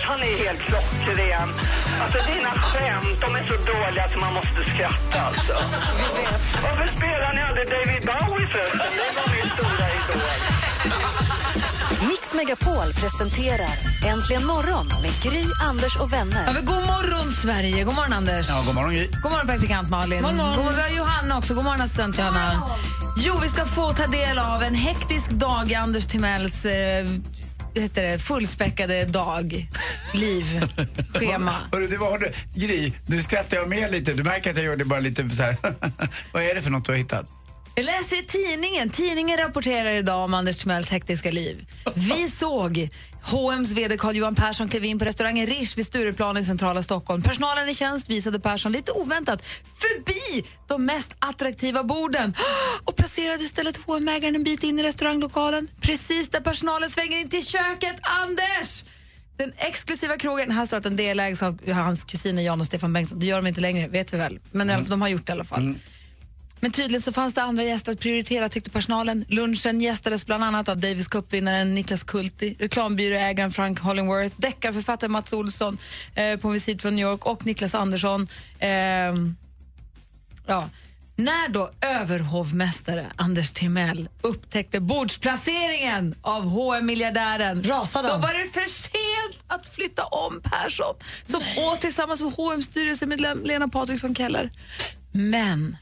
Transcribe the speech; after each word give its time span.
Anders, 0.00 0.04
han 0.08 0.22
är 0.22 0.38
helt 0.44 0.60
klockren. 0.60 1.48
Alltså 2.02 2.18
dina 2.32 2.50
skämt, 2.50 3.20
de 3.20 3.36
är 3.36 3.42
så 3.44 3.52
dåliga 3.52 4.04
att 4.04 4.16
man 4.20 4.34
måste 4.34 4.70
skratta 4.74 5.20
alltså. 5.20 5.52
Varför 6.62 6.86
spelar 6.96 7.32
ni 7.34 7.42
aldrig 7.42 7.66
David 7.68 8.02
Bowie 8.06 8.46
förresten? 8.46 8.80
Det 8.96 9.12
var 9.16 9.28
min 9.34 9.50
stora 9.50 9.86
idol. 9.98 10.22
Mix 12.08 12.34
Megapol 12.34 12.92
presenterar 12.92 13.70
Äntligen 14.06 14.46
morgon 14.46 14.88
med 15.02 15.12
Gry, 15.22 15.44
Anders 15.62 15.96
och 15.96 16.12
vänner. 16.12 16.44
Ja, 16.46 16.52
men 16.52 16.64
god 16.64 16.76
morgon, 16.86 17.32
Sverige! 17.32 17.84
God 17.84 17.94
morgon, 17.94 18.12
Anders. 18.12 18.48
Ja, 18.48 18.62
god 18.66 18.74
morgon, 18.74 18.94
Gry. 18.94 19.06
God 19.22 19.32
morgon, 19.32 19.46
praktikant 19.46 19.90
Malin. 19.90 20.22
God 20.22 20.34
morgon. 20.34 20.56
God 20.56 20.64
morgon. 20.64 20.76
Vi 20.76 20.82
har 20.82 20.88
Johanna 20.88 21.38
också. 21.38 21.54
God 21.54 21.64
morgon, 21.64 21.80
assistent 21.80 22.18
Johanna. 22.18 22.62
Jo, 23.16 23.38
vi 23.42 23.48
ska 23.48 23.64
få 23.64 23.92
ta 23.92 24.06
del 24.06 24.38
av 24.38 24.62
en 24.62 24.74
hektisk 24.74 25.30
dag 25.30 25.70
i 25.70 25.74
Anders 25.74 26.06
Timells 26.06 26.64
eh, 26.64 27.06
heter 27.74 28.02
det, 28.02 28.18
fullspäckade 28.18 29.04
dag, 29.04 29.68
liv, 30.14 30.66
schema. 31.14 31.54
Hörru, 31.72 31.86
det 31.86 31.96
var. 31.96 32.32
Gry, 32.54 32.92
nu 33.06 33.22
skrattar 33.22 33.56
jag 33.56 33.68
med 33.68 33.92
lite. 33.92 34.12
Du 34.12 34.24
märker 34.24 34.50
att 34.50 34.56
jag 34.56 34.66
gör 34.66 34.76
det 34.76 34.84
bara 34.84 35.00
lite 35.00 35.30
så 35.30 35.42
här. 35.42 35.56
Vad 36.32 36.42
är 36.42 36.54
det 36.54 36.62
för 36.62 36.70
något 36.70 36.84
du 36.84 36.92
har 36.92 36.96
hittat? 36.96 37.32
Jag 37.74 37.84
läser 37.84 38.16
i 38.16 38.22
tidningen. 38.22 38.90
Tidningen 38.90 39.38
rapporterar 39.38 39.90
idag 39.90 40.24
om 40.24 40.34
Anders 40.34 40.56
Timells 40.56 40.90
hektiska 40.90 41.30
liv. 41.30 41.66
Vi 41.94 42.28
såg 42.28 42.88
H&M's 43.22 43.74
vd 43.74 43.96
Carl-Johan 43.96 44.34
Persson 44.34 44.68
klev 44.68 44.84
in 44.84 44.98
på 44.98 45.04
restaurangen 45.04 45.46
Rish 45.46 45.76
vid 45.76 45.86
Stureplan 45.86 46.36
i 46.36 46.44
centrala 46.44 46.82
Stockholm. 46.82 47.22
Personalen 47.22 47.68
i 47.68 47.74
tjänst 47.74 48.10
visade 48.10 48.40
Persson 48.40 48.72
lite 48.72 48.92
oväntat 48.92 49.46
förbi 49.78 50.48
de 50.68 50.84
mest 50.84 51.16
attraktiva 51.18 51.84
borden 51.84 52.34
och 52.84 52.96
placerade 52.96 53.44
istället 53.44 53.76
H&M-ägaren 53.76 54.34
en 54.34 54.42
bit 54.42 54.62
in 54.62 54.78
i 54.78 54.82
restauranglokalen. 54.82 55.68
Precis 55.80 56.28
där 56.28 56.40
personalen 56.40 56.90
svänger 56.90 57.18
in 57.18 57.28
till 57.28 57.46
köket. 57.46 57.96
Anders! 58.02 58.84
Den 59.36 59.52
exklusiva 59.56 60.16
krogen, 60.16 60.50
här 60.50 60.64
står 60.64 60.76
att 60.76 60.82
den 60.82 60.96
delägs 60.96 61.42
av 61.42 61.70
hans 61.72 62.04
kusiner 62.04 62.42
Jan 62.42 62.60
och 62.60 62.66
Stefan 62.66 62.92
Bengtsson. 62.92 63.18
Det 63.18 63.26
gör 63.26 63.36
de 63.36 63.46
inte 63.46 63.60
längre, 63.60 63.88
vet 63.88 64.14
vi 64.14 64.16
väl. 64.18 64.38
Men 64.50 64.70
mm. 64.70 64.88
de 64.88 65.02
har 65.02 65.08
gjort 65.08 65.26
det 65.26 65.30
i 65.30 65.34
alla 65.34 65.44
fall. 65.44 65.62
Mm. 65.62 65.78
Men 66.60 66.70
tydligen 66.70 67.02
så 67.02 67.12
fanns 67.12 67.34
det 67.34 67.42
andra 67.42 67.62
gäster 67.62 67.92
att 67.92 68.00
prioritera 68.00 68.48
tyckte 68.48 68.70
personalen. 68.70 69.24
Lunchen 69.28 69.80
gästades 69.80 70.26
bland 70.26 70.44
annat 70.44 70.68
av 70.68 70.76
Davis 70.76 71.08
Cup-vinnaren 71.08 71.74
Niklas 71.74 72.02
Kulti, 72.02 72.56
reklambyråägaren 72.58 73.52
Frank 73.52 73.80
Hollingworth, 73.80 74.34
deckarförfattaren 74.38 75.12
Mats 75.12 75.32
Olsson 75.32 75.78
eh, 76.14 76.36
på 76.38 76.48
en 76.48 76.54
visit 76.54 76.82
från 76.82 76.96
New 76.96 77.06
York 77.06 77.26
och 77.26 77.46
Niklas 77.46 77.74
Andersson. 77.74 78.28
Eh, 78.58 78.70
ja. 80.46 80.68
När 81.16 81.48
då 81.48 81.70
överhovmästare 81.80 83.06
Anders 83.16 83.52
Timell 83.52 84.08
upptäckte 84.22 84.80
bordsplaceringen 84.80 86.14
av 86.22 86.42
hm 86.42 86.86
miljardären 86.86 87.62
Rasade 87.62 88.08
Då 88.08 88.16
var 88.16 88.44
det 88.44 88.52
för 88.52 88.68
sent 88.68 89.44
att 89.46 89.66
flytta 89.66 90.04
om 90.04 90.40
Persson 90.42 90.94
som 91.24 91.40
åt 91.56 91.80
tillsammans 91.80 92.22
med 92.22 92.32
hm 92.32 92.62
styrelsemedlem 92.62 93.44
Lena 93.44 93.68
Patriksson 93.68 94.14
Keller. 94.14 94.50
Men 95.12 95.76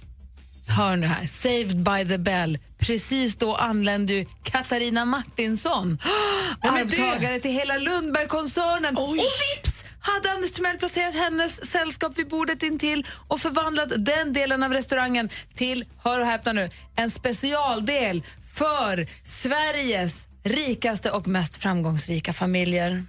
Hör 0.68 0.96
nu 0.96 1.06
här, 1.06 1.26
Saved 1.26 1.76
by 1.82 2.08
the 2.08 2.18
Bell. 2.18 2.58
Precis 2.78 3.36
då 3.36 3.54
anlände 3.54 4.12
ju 4.12 4.26
Katarina 4.42 5.04
Martinsson, 5.04 5.98
ja, 6.62 6.70
arvtagare 6.70 7.40
till 7.40 7.50
hela 7.50 7.76
Lundberg-koncernen. 7.78 8.96
Och 8.96 9.14
vips 9.14 9.84
hade 10.00 10.32
Anders 10.32 10.52
Timell 10.52 10.78
placerat 10.78 11.14
hennes 11.14 11.70
sällskap 11.70 12.18
vid 12.18 12.28
bordet 12.28 12.62
intill 12.62 13.06
och 13.28 13.40
förvandlat 13.40 13.88
den 13.96 14.32
delen 14.32 14.62
av 14.62 14.72
restaurangen 14.72 15.28
till, 15.54 15.84
hör 16.02 16.20
och 16.20 16.26
häpna 16.26 16.52
nu, 16.52 16.70
en 16.96 17.10
specialdel 17.10 18.22
för 18.54 19.08
Sveriges 19.24 20.26
rikaste 20.44 21.10
och 21.10 21.28
mest 21.28 21.56
framgångsrika 21.56 22.32
familjer. 22.32 23.04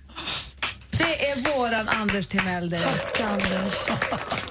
Det 0.92 1.30
är 1.30 1.58
våran 1.58 1.90
Anders 1.90 2.28
Timell. 2.28 2.72
Tack, 2.72 3.20
Anders. 3.20 3.74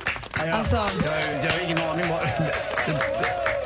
Jag, 0.38 0.48
alltså, 0.48 0.76
jag, 0.76 1.44
jag 1.44 1.52
har 1.52 1.60
ingen 1.60 1.78
aning 1.78 2.08
vad... 2.08 2.20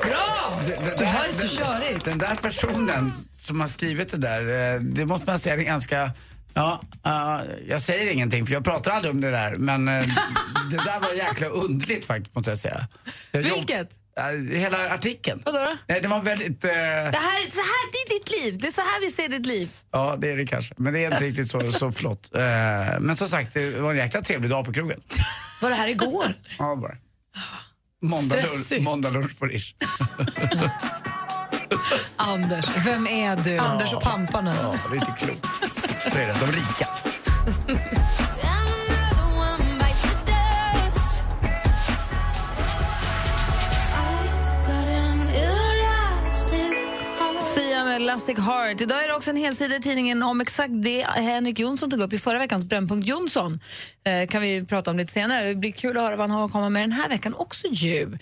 Bra! 0.03 0.61
Det, 0.67 0.99
du 0.99 1.05
har 1.05 1.27
det 1.27 1.33
så 1.33 1.63
körigt. 1.63 2.05
Den 2.05 2.19
där 2.19 2.37
personen 2.37 3.13
som 3.39 3.61
har 3.61 3.69
skrivit 3.69 4.11
det 4.11 4.17
där, 4.17 4.75
eh, 4.75 4.81
det 4.81 5.07
måste 5.07 5.27
man 5.27 5.39
säga 5.39 5.55
är 5.55 5.63
ganska... 5.63 6.11
Ja, 6.55 6.81
uh, 7.07 7.41
jag 7.69 7.81
säger 7.81 8.13
ingenting 8.13 8.47
för 8.47 8.53
jag 8.53 8.65
pratar 8.65 8.91
aldrig 8.91 9.15
om 9.15 9.21
det 9.21 9.31
där 9.31 9.57
men 9.57 9.89
uh, 9.89 9.95
det 10.71 10.77
där 10.77 11.01
var 11.01 11.13
jäkla 11.13 11.47
underligt 11.47 12.05
faktiskt 12.05 12.35
måste 12.35 12.51
jag 12.51 12.59
säga. 12.59 12.89
Jag 13.31 13.43
Vilket? 13.43 14.02
Uh, 14.21 14.57
hela 14.57 14.95
artikeln. 14.95 15.43
Vadå 15.45 15.59
då? 15.59 15.77
Nej, 15.89 16.01
det 16.01 16.09
var 16.09 16.21
väldigt... 16.21 16.61
Det 16.61 16.69
här, 16.69 17.51
så 17.51 17.61
här 17.61 17.93
det 17.93 17.99
är 17.99 18.19
ditt 18.19 18.31
liv, 18.43 18.59
det 18.59 18.67
är 18.67 18.73
så 18.73 18.81
här 18.81 19.01
vi 19.01 19.11
ser 19.11 19.29
ditt 19.29 19.47
liv. 19.47 19.71
Ja, 19.93 20.17
det 20.19 20.31
är 20.31 20.37
det 20.37 20.47
kanske. 20.47 20.75
Men 20.77 20.93
det 20.93 21.05
är 21.05 21.13
inte 21.13 21.25
riktigt 21.25 21.51
så, 21.51 21.73
så 21.73 21.93
flott. 21.93 22.31
men 23.01 23.17
som 23.17 23.29
sagt, 23.29 23.55
det 23.55 23.81
var 23.81 23.91
en 23.91 23.97
jäkla 23.97 24.23
trevlig 24.23 24.51
dag 24.51 24.65
på 24.65 24.73
krogen. 24.73 25.01
Var 25.63 25.71
det 25.71 25.77
här 25.77 25.89
igår? 25.89 26.35
Ja, 26.59 26.77
bara. 26.77 26.97
Måndag, 28.03 28.37
måndag 28.81 29.11
lunch 29.11 29.39
på 29.39 29.47
Rish. 29.47 29.75
Anders, 32.17 32.87
vem 32.87 33.07
är 33.07 33.37
du? 33.37 33.59
Anders 33.59 33.93
och 33.93 34.03
pamparna. 34.03 34.57
Ja, 34.63 34.75
det 34.91 34.97
är 34.97 35.01
inte 35.01 35.25
klokt. 35.25 35.47
Så 36.13 36.19
är 36.19 36.27
det, 36.27 36.37
de 36.41 36.53
rika. 36.53 36.89
Elastic 48.03 48.39
Heart. 48.39 48.81
Idag 48.81 49.05
är 49.05 49.09
det 49.09 49.15
också 49.15 49.31
en 49.31 49.37
helsida 49.37 49.77
i 49.77 49.81
tidningen 49.81 50.23
om 50.23 50.41
exakt 50.41 50.73
det 50.83 51.03
Henrik 51.03 51.59
Jonsson 51.59 51.91
tog 51.91 52.01
upp 52.01 52.13
i 52.13 52.19
förra 52.19 52.39
veckans 52.39 52.65
Brännpunkt 52.65 53.09
Jonsson. 53.09 53.61
Eh, 54.05 54.29
kan 54.29 54.43
vi 54.43 54.65
prata 54.67 54.91
om 54.91 54.97
lite 54.97 55.13
senare. 55.13 55.49
Det 55.49 55.55
blir 55.55 55.73
kul 55.73 55.97
att 55.97 56.03
höra 56.03 56.17
vad 56.17 56.31
han 56.31 56.39
har 56.39 56.47
att 56.47 56.53
komma 56.53 56.69
med 56.69 56.83
den 56.83 56.93
här 56.93 57.09
veckan 57.09 57.35
också 57.35 57.67
ju. 57.71 58.19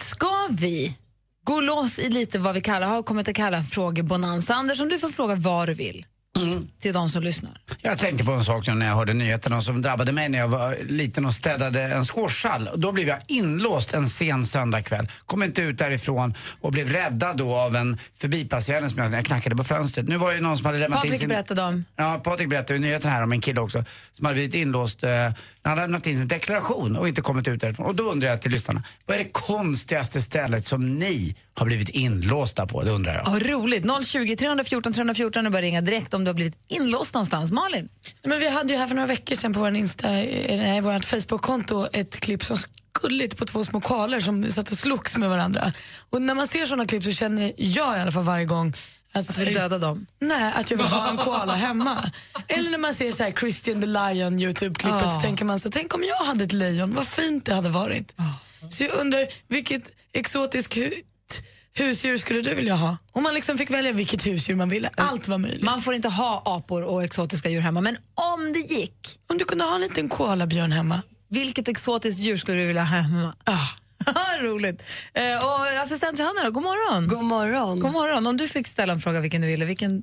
Ska 0.00 0.48
vi 0.50 0.96
gå 1.44 1.60
loss 1.60 1.98
i 1.98 2.08
lite 2.08 2.38
vad 2.38 2.54
vi 2.54 2.60
kallar, 2.60 2.86
har 2.88 3.02
kommit 3.02 3.28
att 3.28 3.36
kalla 3.36 3.62
frågebonanza? 3.62 4.54
Anders, 4.54 4.80
om 4.80 4.88
du 4.88 4.98
får 4.98 5.08
fråga 5.08 5.34
vad 5.34 5.68
du 5.68 5.74
vill. 5.74 6.06
Mm. 6.36 6.68
till 6.78 6.92
de 6.92 7.08
som 7.08 7.22
lyssnar. 7.22 7.52
Jag 7.82 7.98
tänkte 7.98 8.24
på 8.24 8.32
en 8.32 8.44
sak 8.44 8.66
när 8.66 8.86
jag 8.86 8.94
hörde 8.94 9.12
nyheterna 9.12 9.60
som 9.60 9.82
drabbade 9.82 10.12
mig 10.12 10.28
när 10.28 10.38
jag 10.38 10.48
var 10.48 10.76
liten 10.88 11.26
och 11.26 11.34
städade 11.34 11.82
en 11.82 12.04
squashhall. 12.04 12.68
Då 12.74 12.92
blev 12.92 13.08
jag 13.08 13.18
inlåst 13.26 13.94
en 13.94 14.06
sen 14.06 14.46
söndagkväll. 14.46 15.08
Kom 15.26 15.42
inte 15.42 15.62
ut 15.62 15.78
därifrån 15.78 16.34
och 16.60 16.72
blev 16.72 16.88
räddad 16.88 17.36
då 17.36 17.54
av 17.54 17.76
en 17.76 17.98
förbipasserande 18.18 18.90
som 18.90 19.02
jag, 19.02 19.12
jag 19.12 19.26
knackade 19.26 19.56
på 19.56 19.64
fönstret. 19.64 20.08
Nu 20.08 20.16
var 20.16 20.32
det 20.32 20.40
någon 20.40 20.56
som 20.56 20.66
hade 20.66 20.78
lämnat 20.78 20.96
Patrik 20.96 21.12
in 21.12 21.18
sin... 21.18 21.28
berättade 21.28 21.62
om. 21.62 21.84
Ja, 21.96 22.20
Patrik 22.24 22.48
berättade 22.48 22.76
i 22.76 22.78
nyheterna 22.78 23.14
här 23.14 23.22
om 23.22 23.32
en 23.32 23.40
kille 23.40 23.60
också 23.60 23.84
som 24.12 24.26
hade 24.26 24.34
blivit 24.34 24.54
inlåst. 24.54 25.02
Eh, 25.02 25.10
han 25.10 25.34
hade 25.62 25.82
lämnat 25.82 26.06
in 26.06 26.18
sin 26.18 26.28
deklaration 26.28 26.96
och 26.96 27.08
inte 27.08 27.20
kommit 27.22 27.48
ut 27.48 27.60
därifrån. 27.60 27.86
Och 27.86 27.94
då 27.94 28.02
undrar 28.02 28.28
jag 28.28 28.42
till 28.42 28.50
lyssnarna, 28.50 28.82
vad 29.06 29.16
är 29.16 29.24
det 29.24 29.30
konstigaste 29.32 30.20
stället 30.20 30.66
som 30.66 30.94
ni 30.98 31.36
har 31.54 31.66
blivit 31.66 31.88
inlåsta 31.88 32.66
på? 32.66 32.82
Det 32.82 32.90
undrar 32.90 33.14
jag. 33.14 33.22
Ja, 33.26 33.54
roligt. 33.54 33.84
020 34.06 34.36
314 34.36 34.92
314 34.92 35.46
är 35.46 35.50
bara 35.50 35.62
ringa 35.62 35.80
direkt 35.80 36.14
om 36.14 36.21
du 36.24 36.28
har 36.28 36.34
blivit 36.34 36.56
inlåst 36.68 37.14
någonstans. 37.14 37.50
Malin? 37.50 37.88
Men 38.22 38.38
vi 38.38 38.48
hade 38.48 38.72
ju 38.72 38.78
här 38.78 38.86
för 38.86 38.94
några 38.94 39.06
veckor 39.06 39.36
sedan 39.36 39.52
på 39.52 39.60
vår 39.60 39.76
Insta, 39.76 40.08
nej, 40.08 40.80
vårt 40.80 41.04
Facebook-konto 41.04 41.88
ett 41.92 42.20
klipp 42.20 42.44
som 42.44 42.58
gulligt 43.02 43.36
på 43.36 43.44
två 43.44 43.64
små 43.64 43.80
koaler 43.80 44.20
som 44.20 44.44
satt 44.44 44.72
och 44.72 44.78
slogs 44.78 45.16
med 45.16 45.28
varandra. 45.28 45.72
Och 46.10 46.22
när 46.22 46.34
man 46.34 46.48
ser 46.48 46.66
såna 46.66 46.86
klipp 46.86 47.04
så 47.04 47.12
känner 47.12 47.52
jag 47.56 47.98
i 47.98 48.00
alla 48.00 48.12
fall 48.12 48.24
varje 48.24 48.44
gång 48.44 48.74
att, 49.12 49.30
att 49.30 49.38
vill 49.38 49.54
döda 49.54 49.78
dem? 49.78 50.06
Nej, 50.18 50.52
att 50.56 50.70
jag 50.70 50.78
vill 50.78 50.86
ha 50.86 51.10
en 51.10 51.16
koala 51.16 51.54
hemma. 51.66 52.10
Eller 52.48 52.70
när 52.70 52.78
man 52.78 52.94
ser 52.94 53.12
så 53.12 53.22
här 53.22 53.32
Christian 53.32 53.80
the 53.80 53.86
Lion 53.86 54.38
Youtube-klippet 54.38 55.06
oh. 55.06 55.14
så 55.14 55.20
tänker 55.20 55.44
man 55.44 55.60
så 55.60 55.70
tänk 55.70 55.94
om 55.94 56.04
jag 56.04 56.24
hade 56.24 56.44
ett 56.44 56.52
lejon, 56.52 56.94
vad 56.94 57.06
fint 57.06 57.46
det 57.46 57.54
hade 57.54 57.68
varit. 57.68 58.14
Oh. 58.18 58.68
Så 58.70 58.84
jag 58.84 58.92
undrar, 59.00 59.26
vilket 59.48 59.90
exotiskt 60.12 60.74
husdjur 61.74 62.16
skulle 62.16 62.40
du 62.40 62.54
vilja 62.54 62.74
ha? 62.74 62.96
Om 63.12 63.22
man 63.22 63.34
liksom 63.34 63.58
fick 63.58 63.70
välja 63.70 63.92
vilket 63.92 64.26
husdjur 64.26 64.56
man 64.56 64.68
ville, 64.68 64.90
allt 64.96 65.28
var 65.28 65.38
möjligt. 65.38 65.62
Man 65.62 65.80
får 65.80 65.94
inte 65.94 66.08
ha 66.08 66.42
apor 66.44 66.82
och 66.82 67.04
exotiska 67.04 67.48
djur 67.48 67.60
hemma, 67.60 67.80
men 67.80 67.96
om 68.14 68.52
det 68.52 68.58
gick? 68.58 69.18
Om 69.26 69.38
du 69.38 69.44
kunde 69.44 69.64
ha 69.64 69.74
en 69.74 69.80
liten 69.80 70.08
koalabjörn 70.08 70.72
hemma. 70.72 71.02
Vilket 71.28 71.68
exotiskt 71.68 72.20
djur 72.20 72.36
skulle 72.36 72.60
du 72.60 72.66
vilja 72.66 72.82
ha 72.84 72.96
hemma? 72.96 73.34
Ah. 73.44 73.68
Roligt. 74.40 74.82
Eh, 75.14 75.44
och 75.44 75.82
assistent 75.82 76.18
Johanna 76.18 76.42
då, 76.44 76.50
god 76.50 76.62
morgon. 76.62 77.08
God 77.08 77.24
morgon. 77.24 77.80
God 77.80 77.92
morgon. 77.92 78.26
Om 78.26 78.36
du 78.36 78.48
fick 78.48 78.66
ställa 78.66 78.92
en 78.92 79.00
fråga 79.00 79.20
vilken 79.20 79.40
du 79.40 79.46
ville, 79.46 79.64
vilken 79.64 80.02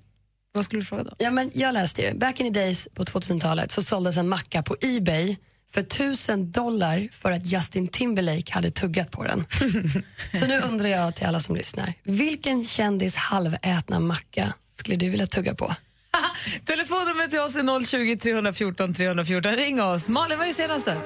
Vad 0.52 0.66
skulle 0.66 0.82
du 0.82 0.86
fråga 0.86 1.04
då? 1.04 1.12
Ja, 1.18 1.32
men 1.32 1.52
jag 1.54 1.74
läste 1.74 2.02
ju, 2.02 2.14
back 2.14 2.40
in 2.40 2.54
the 2.54 2.60
days 2.60 2.88
på 2.94 3.04
2000-talet 3.04 3.72
så 3.72 3.84
såldes 3.84 4.18
en 4.18 4.30
macka 4.30 4.64
på 4.64 4.76
Ebay 4.82 5.38
för 5.74 5.82
1000 5.82 6.52
dollar 6.52 7.10
för 7.12 7.32
att 7.32 7.46
Justin 7.46 7.88
Timberlake 7.88 8.54
hade 8.54 8.72
tuggat 8.72 9.12
på 9.12 9.24
den. 9.24 9.46
så 10.40 10.48
nu 10.48 10.62
undrar 10.62 10.90
jag 10.90 11.16
till 11.16 11.26
alla 11.28 11.40
som 11.40 11.56
lyssnar, 11.56 11.94
vilken 12.04 12.64
kändis 12.64 13.16
halvätna 13.16 14.00
macka 14.00 14.54
skulle 14.70 14.98
du 14.98 15.10
vilja 15.10 15.28
tugga 15.28 15.56
på? 15.56 15.74
Telefonnumret 16.66 17.30
till 17.30 17.40
oss 17.40 17.56
är 17.56 17.86
020 17.86 18.18
314 18.18 18.94
314. 18.94 19.52
Ring 19.52 19.82
oss. 19.82 20.08
Malin, 20.08 20.38
vad 20.38 20.48
är 20.48 20.50
det 20.50 20.54
senaste? 20.54 20.98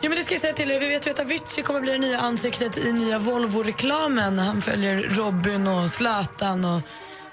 Ja, 0.00 0.08
men 0.08 0.18
det 0.18 0.24
ska 0.24 0.34
jag 0.34 0.40
säga 0.40 0.52
till 0.52 0.70
er. 0.70 0.80
Vi 0.80 0.88
vet 0.88 1.06
ju 1.06 1.10
att 1.10 1.20
Avicii 1.20 1.62
kommer 1.62 1.80
bli 1.80 1.92
det 1.92 1.98
nya 1.98 2.18
ansiktet 2.18 2.78
i 2.78 2.92
nya 2.92 3.18
Volvo-reklamen. 3.18 4.38
Han 4.38 4.62
följer 4.62 5.02
Robin 5.02 5.66
och 5.66 5.90
Zlatan 5.90 6.64
och 6.64 6.82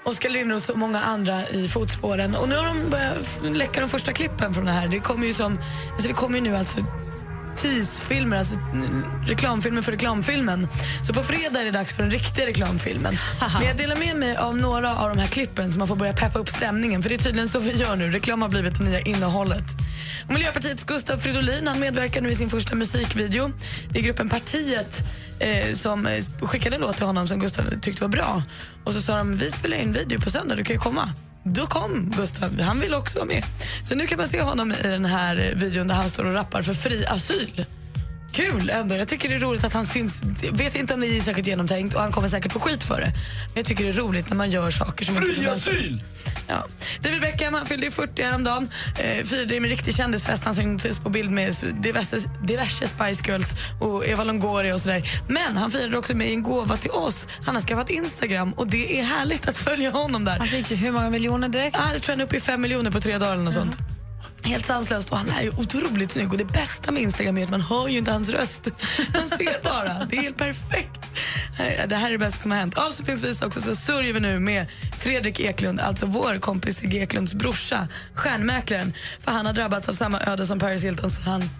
Oskar 0.06 0.30
Lindros 0.30 0.68
och 0.68 0.78
många 0.78 1.00
andra 1.00 1.48
i 1.48 1.68
fotspåren. 1.68 2.34
Och 2.34 2.48
nu 2.48 2.56
har 2.56 2.66
de 2.66 2.90
börjat 2.90 3.40
läcka 3.56 3.80
de 3.80 3.88
första 3.88 4.12
klippen 4.12 4.54
från 4.54 4.64
det 4.64 4.70
här. 4.70 4.88
Det 4.88 5.00
kommer 5.00 5.26
ju, 5.26 5.34
som, 5.34 5.58
alltså 5.92 6.08
det 6.08 6.14
kommer 6.14 6.40
nu 6.40 6.56
alltså 6.56 6.76
teasefilmer, 7.56 8.36
alltså 8.36 8.58
reklamfilmer 9.26 9.82
för 9.82 9.92
reklamfilmen. 9.92 10.68
Så 11.06 11.14
på 11.14 11.22
fredag 11.22 11.60
är 11.60 11.64
det 11.64 11.70
dags 11.70 11.96
för 11.96 12.02
den 12.02 12.10
riktiga 12.10 12.46
reklamfilmen. 12.46 13.14
Men 13.58 13.66
jag 13.66 13.76
delar 13.76 13.96
med 13.96 14.16
mig 14.16 14.36
av 14.36 14.56
några 14.56 14.96
av 14.96 15.08
de 15.08 15.18
här 15.18 15.26
klippen 15.28 15.72
så 15.72 15.78
man 15.78 15.88
får 15.88 15.96
börja 15.96 16.12
peppa 16.12 16.38
upp 16.38 16.48
stämningen. 16.48 17.02
För 17.02 17.08
det 17.08 17.16
är 17.16 17.18
tydligen 17.18 17.48
så 17.48 17.58
vi 17.58 17.72
gör 17.72 17.96
nu. 17.96 18.10
Reklam 18.10 18.42
har 18.42 18.48
blivit 18.48 18.78
det 18.78 18.84
nya 18.84 19.00
innehållet. 19.00 19.64
Och 20.26 20.34
Miljöpartiets 20.34 20.84
Gustav 20.84 21.18
Fridolin 21.18 21.66
han 21.66 21.80
medverkar 21.80 22.20
nu 22.20 22.30
i 22.30 22.34
sin 22.34 22.50
första 22.50 22.74
musikvideo. 22.74 23.52
Det 23.90 23.98
är 23.98 24.02
gruppen 24.02 24.28
Partiet 24.28 25.02
eh, 25.38 25.74
som 25.74 26.06
eh, 26.06 26.24
skickade 26.40 26.76
en 26.76 26.82
låt 26.82 26.96
till 26.96 27.06
honom 27.06 27.28
som 27.28 27.38
Gustav 27.38 27.64
tyckte 27.82 28.02
var 28.02 28.08
bra. 28.08 28.42
Och 28.84 28.92
så 28.92 29.02
sa 29.02 29.16
de, 29.16 29.36
vi 29.36 29.50
spelar 29.50 29.76
in 29.76 29.92
video 29.92 30.20
på 30.20 30.30
söndag, 30.30 30.54
du 30.54 30.64
kan 30.64 30.76
ju 30.76 30.80
komma. 30.80 31.08
Då 31.44 31.66
kom 31.66 32.14
Gustav, 32.16 32.60
han 32.60 32.80
ville 32.80 32.96
också 32.96 33.18
vara 33.18 33.26
med. 33.26 33.44
Så 33.82 33.94
nu 33.94 34.06
kan 34.06 34.18
man 34.18 34.28
se 34.28 34.42
honom 34.42 34.72
i 34.72 34.82
den 34.82 35.04
här 35.04 35.36
eh, 35.36 35.58
videon 35.58 35.86
där 35.86 35.94
han 35.94 36.10
står 36.10 36.24
och 36.24 36.32
rappar 36.32 36.62
för 36.62 36.74
fri 36.74 37.06
asyl. 37.06 37.64
Kul 38.36 38.70
ändå. 38.70 38.94
Jag 38.94 39.08
tycker 39.08 39.28
det 39.28 39.34
är 39.34 39.38
roligt 39.38 39.64
att 39.64 39.72
han 39.72 39.86
syns. 39.86 40.22
Jag 40.42 40.52
vet 40.58 40.74
inte 40.74 40.94
om 40.94 41.00
det 41.00 41.06
är 41.06 41.22
särskilt 41.22 41.46
genomtänkt 41.48 41.94
och 41.94 42.00
han 42.00 42.12
kommer 42.12 42.28
säkert 42.28 42.52
få 42.52 42.60
skit 42.60 42.82
för 42.82 43.00
det. 43.00 43.12
Men 43.46 43.54
jag 43.54 43.64
tycker 43.64 43.84
det 43.84 43.90
är 43.90 43.94
roligt 43.94 44.28
när 44.28 44.36
man 44.36 44.50
gör 44.50 44.70
saker 44.70 45.04
som 45.04 45.14
inte 45.14 45.26
Fri 45.26 45.34
förväntas. 45.34 45.68
asyl! 45.68 46.02
Ja. 46.48 46.66
David 47.00 47.20
Beckham 47.20 47.54
han 47.54 47.66
fyllde 47.66 47.86
ju 47.86 47.90
40 47.92 48.22
häromdagen. 48.22 48.70
Eh, 48.98 49.24
firade 49.24 49.60
med 49.60 49.70
riktig 49.70 49.94
kändisfest. 49.94 50.44
Han 50.44 50.54
syntes 50.54 50.98
på 50.98 51.10
bild 51.10 51.30
med 51.30 51.56
diverse, 51.80 52.16
diverse 52.46 52.86
Spice 52.86 53.24
Girls 53.26 53.54
och 53.80 54.06
Eva 54.06 54.24
Longoria 54.24 54.74
och 54.74 54.80
sådär. 54.80 55.10
Men 55.28 55.56
han 55.56 55.70
firade 55.70 55.98
också 55.98 56.14
med 56.16 56.30
en 56.30 56.42
gåva 56.42 56.76
till 56.76 56.90
oss. 56.90 57.28
Han 57.46 57.54
har 57.54 57.62
skaffat 57.62 57.90
Instagram 57.90 58.52
och 58.52 58.66
det 58.66 59.00
är 59.00 59.04
härligt 59.04 59.48
att 59.48 59.56
följa 59.56 59.90
honom 59.90 60.24
där. 60.24 60.38
Han 60.38 60.48
fick 60.48 60.70
ju 60.70 60.76
hur 60.76 60.90
många 60.90 61.10
miljoner 61.10 61.48
direkt? 61.48 61.76
Ja, 61.80 61.92
jag 61.92 62.02
tror 62.02 62.12
han 62.12 62.20
är 62.20 62.24
uppe 62.24 62.36
i 62.36 62.40
fem 62.40 62.60
miljoner 62.60 62.90
på 62.90 63.00
tre 63.00 63.18
dagar 63.18 63.32
eller 63.32 63.44
något 63.44 63.54
sånt. 63.54 63.78
Helt 64.46 64.66
sanslöst 64.66 65.10
och 65.10 65.18
han 65.18 65.30
är 65.30 65.42
ju 65.42 65.50
otroligt 65.50 66.10
snygg 66.10 66.32
och 66.32 66.38
det 66.38 66.44
bästa 66.44 66.92
med 66.92 67.02
Instagram 67.02 67.38
är 67.38 67.44
att 67.44 67.50
man 67.50 67.60
hör 67.60 67.88
ju 67.88 67.98
inte 67.98 68.12
hans 68.12 68.28
röst. 68.28 68.68
Man 69.14 69.38
ser 69.38 69.64
bara. 69.64 70.04
Det 70.04 70.16
är 70.16 70.22
helt 70.22 70.36
perfekt. 70.36 71.00
Det 71.88 71.96
här 71.96 72.06
är 72.06 72.12
det 72.12 72.18
bästa 72.18 72.38
som 72.38 72.50
har 72.50 72.58
hänt. 72.58 72.78
Avslutningsvis 72.78 73.42
också 73.42 73.60
så 73.60 73.74
sörjer 73.74 74.12
vi 74.12 74.20
nu 74.20 74.38
med 74.38 74.66
Fredrik 74.98 75.40
Eklund, 75.40 75.80
alltså 75.80 76.06
vår 76.06 76.38
kompis 76.38 76.78
Sigge 76.78 76.98
Eklunds 76.98 77.34
brorsa, 77.34 77.88
stjärnmäklaren. 78.14 78.92
För 79.20 79.32
han 79.32 79.46
har 79.46 79.52
drabbats 79.52 79.88
av 79.88 79.92
samma 79.92 80.20
öde 80.20 80.46
som 80.46 80.58
Paris 80.58 80.84
Hilton. 80.84 81.10
Så 81.10 81.30
han, 81.30 81.50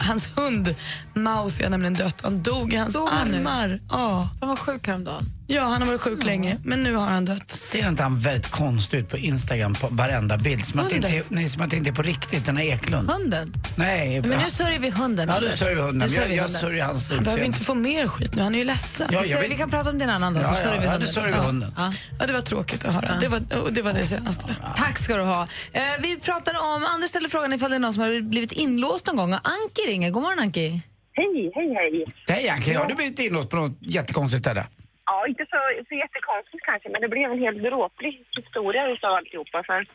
hans 0.00 0.28
hund 0.38 0.74
Mausi 1.14 1.62
har 1.62 1.70
nämligen 1.70 1.94
dött. 1.94 2.20
Han 2.22 2.42
dog 2.42 2.72
i 2.72 2.76
hans 2.76 2.94
Dog 2.94 3.08
armar. 3.12 3.80
Ja. 3.90 4.28
Han 4.40 4.48
var 4.48 4.56
sjuk 4.56 4.86
häromdagen. 4.86 5.39
Ja, 5.54 5.62
han 5.62 5.82
har 5.82 5.88
varit 5.88 6.00
sjuk 6.00 6.24
länge, 6.24 6.56
men 6.64 6.82
nu 6.82 6.94
har 6.94 7.06
han 7.06 7.24
dött. 7.24 7.50
Ser 7.50 7.88
inte 7.88 8.02
han 8.02 8.18
väldigt 8.20 8.46
konstig 8.50 8.98
ut 8.98 9.08
på 9.08 9.18
Instagram 9.18 9.74
på 9.74 9.88
varenda 9.90 10.36
bild? 10.36 10.64
Som 10.66 10.80
att, 10.80 10.90
det 10.90 10.96
inte 10.96 11.22
nej, 11.28 11.48
som 11.48 11.62
att 11.62 11.70
det 11.70 11.76
inte 11.76 11.90
är 11.90 11.94
på 11.94 12.02
riktigt, 12.02 12.44
den 12.46 12.56
här 12.56 12.64
Eklund. 12.64 13.10
Hunden? 13.10 13.54
Nej, 13.76 14.20
Men 14.20 14.38
nu 14.38 14.50
sörjer 14.50 14.78
vi 14.78 14.90
hunden, 14.90 15.28
Ja, 15.28 15.40
du 15.40 15.46
Anders. 15.46 15.58
sörjer 15.58 15.76
hunden. 15.76 15.98
Nu 15.98 16.08
sörjer 16.08 16.22
Jag, 16.22 16.28
vi 16.28 16.36
jag 16.36 16.42
hunden. 16.44 16.60
sörjer 16.60 16.84
hans 16.84 17.10
Han 17.10 17.24
behöver 17.24 17.42
utseende. 17.42 17.56
inte 17.56 17.64
få 17.66 17.74
mer 17.74 18.08
skit 18.08 18.34
nu, 18.34 18.42
han 18.42 18.54
är 18.54 18.58
ju 18.58 18.64
ledsen. 18.64 19.08
Ja, 19.12 19.20
Vi 19.24 19.30
jag 19.30 19.40
Vi 19.48 19.56
kan 19.56 19.70
prata 19.70 19.90
om 19.90 19.98
din 19.98 20.10
annan 20.10 20.34
då, 20.34 20.40
så 20.42 20.46
Ja, 20.48 20.56
ja, 20.56 20.62
sörjer 20.62 20.80
vi 20.80 20.84
ja, 20.86 20.90
hunden. 20.92 21.08
nu 21.08 21.14
sörjer 21.14 21.32
vi 21.34 21.38
hunden. 21.46 21.74
Ja. 21.76 21.92
Ja, 22.20 22.26
det 22.26 22.32
var 22.32 22.40
tråkigt 22.40 22.84
att 22.84 22.94
höra. 22.94 23.18
Det 23.20 23.28
var, 23.28 23.70
det 23.70 23.82
var 23.82 23.92
det 23.92 24.06
senaste. 24.06 24.44
Tack 24.76 24.98
ska 24.98 25.16
du 25.16 25.22
ha. 25.22 25.42
Eh, 25.72 25.82
vi 26.02 26.20
pratade 26.20 26.58
om, 26.58 26.84
Anders 26.94 27.10
ställde 27.10 27.28
frågan 27.28 27.52
ifall 27.52 27.70
det 27.70 27.76
är 27.76 27.80
någon 27.80 27.92
som 27.92 28.02
har 28.02 28.20
blivit 28.22 28.52
inlåst 28.52 29.06
någon 29.06 29.16
gång 29.16 29.32
och 29.32 29.40
Anki 29.44 29.82
ringer. 29.88 30.10
God 30.10 30.22
morgon 30.22 30.38
Anki. 30.38 30.82
Hej, 31.12 31.52
hej, 31.54 31.74
hej. 31.74 32.04
Hej 32.28 32.48
Anki, 32.48 32.74
har 32.74 32.86
du 32.86 32.94
blivit 32.94 33.18
inlåst 33.18 33.50
på 33.50 33.56
något 33.56 33.78
jättekonstigt 33.80 34.42
ställe? 34.44 34.66
Ja, 35.10 35.26
inte 35.26 35.46
så, 35.52 35.58
så 35.88 35.94
jättekonstigt 35.94 36.64
kanske, 36.68 36.88
men 36.88 37.00
det 37.00 37.08
blev 37.14 37.30
en 37.30 37.44
helt 37.46 37.62
dråplig 37.62 38.12
historia 38.40 38.82
utav 38.94 39.12
alltihopa. 39.14 39.62
För 39.68 39.86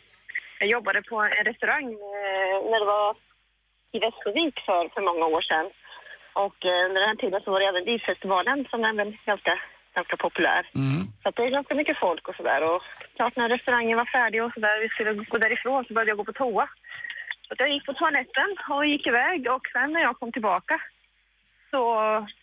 jag 0.60 0.70
jobbade 0.70 1.02
på 1.02 1.16
en 1.22 1.46
restaurang 1.50 1.88
eh, 2.20 2.56
när 2.70 2.80
det 2.80 2.92
var 2.96 3.16
i 3.96 4.00
Västervik 4.00 4.56
för, 4.68 4.84
för 4.94 5.02
många 5.10 5.26
år 5.36 5.42
sedan. 5.42 5.68
Och 6.46 6.60
eh, 6.66 6.86
under 6.88 7.00
den 7.02 7.12
här 7.12 7.22
tiden 7.24 7.42
så 7.42 7.52
var 7.52 7.60
det 7.60 7.66
även 7.72 7.86
Bilfestivalen 7.86 8.60
som 8.72 8.84
är 8.84 8.94
väl 8.94 9.18
ganska, 9.26 9.54
ganska 9.98 10.18
populär. 10.18 10.64
Så 11.22 11.30
att 11.30 11.36
det 11.36 11.44
är 11.44 11.58
ganska 11.60 11.76
mycket 11.76 11.98
folk 12.06 12.28
och 12.28 12.36
sådär. 12.36 12.62
Och 12.70 12.82
klart 13.16 13.36
när 13.36 13.50
restaurangen 13.50 13.98
var 13.98 14.10
färdig 14.18 14.44
och 14.44 14.54
sådär, 14.54 14.82
vi 14.82 14.90
skulle 14.90 15.14
gå 15.14 15.38
därifrån 15.38 15.86
så 15.86 15.94
började 15.94 16.12
jag 16.12 16.18
gå 16.18 16.26
på 16.26 16.40
toa. 16.42 16.68
Så 17.48 17.56
jag 17.58 17.74
gick 17.74 17.86
på 17.86 17.94
toaletten 17.94 18.50
och 18.70 18.86
gick 18.86 19.08
iväg 19.08 19.40
och 19.56 19.66
sen 19.74 19.92
när 19.94 20.02
jag 20.02 20.20
kom 20.20 20.32
tillbaka 20.32 20.82
så 21.72 21.82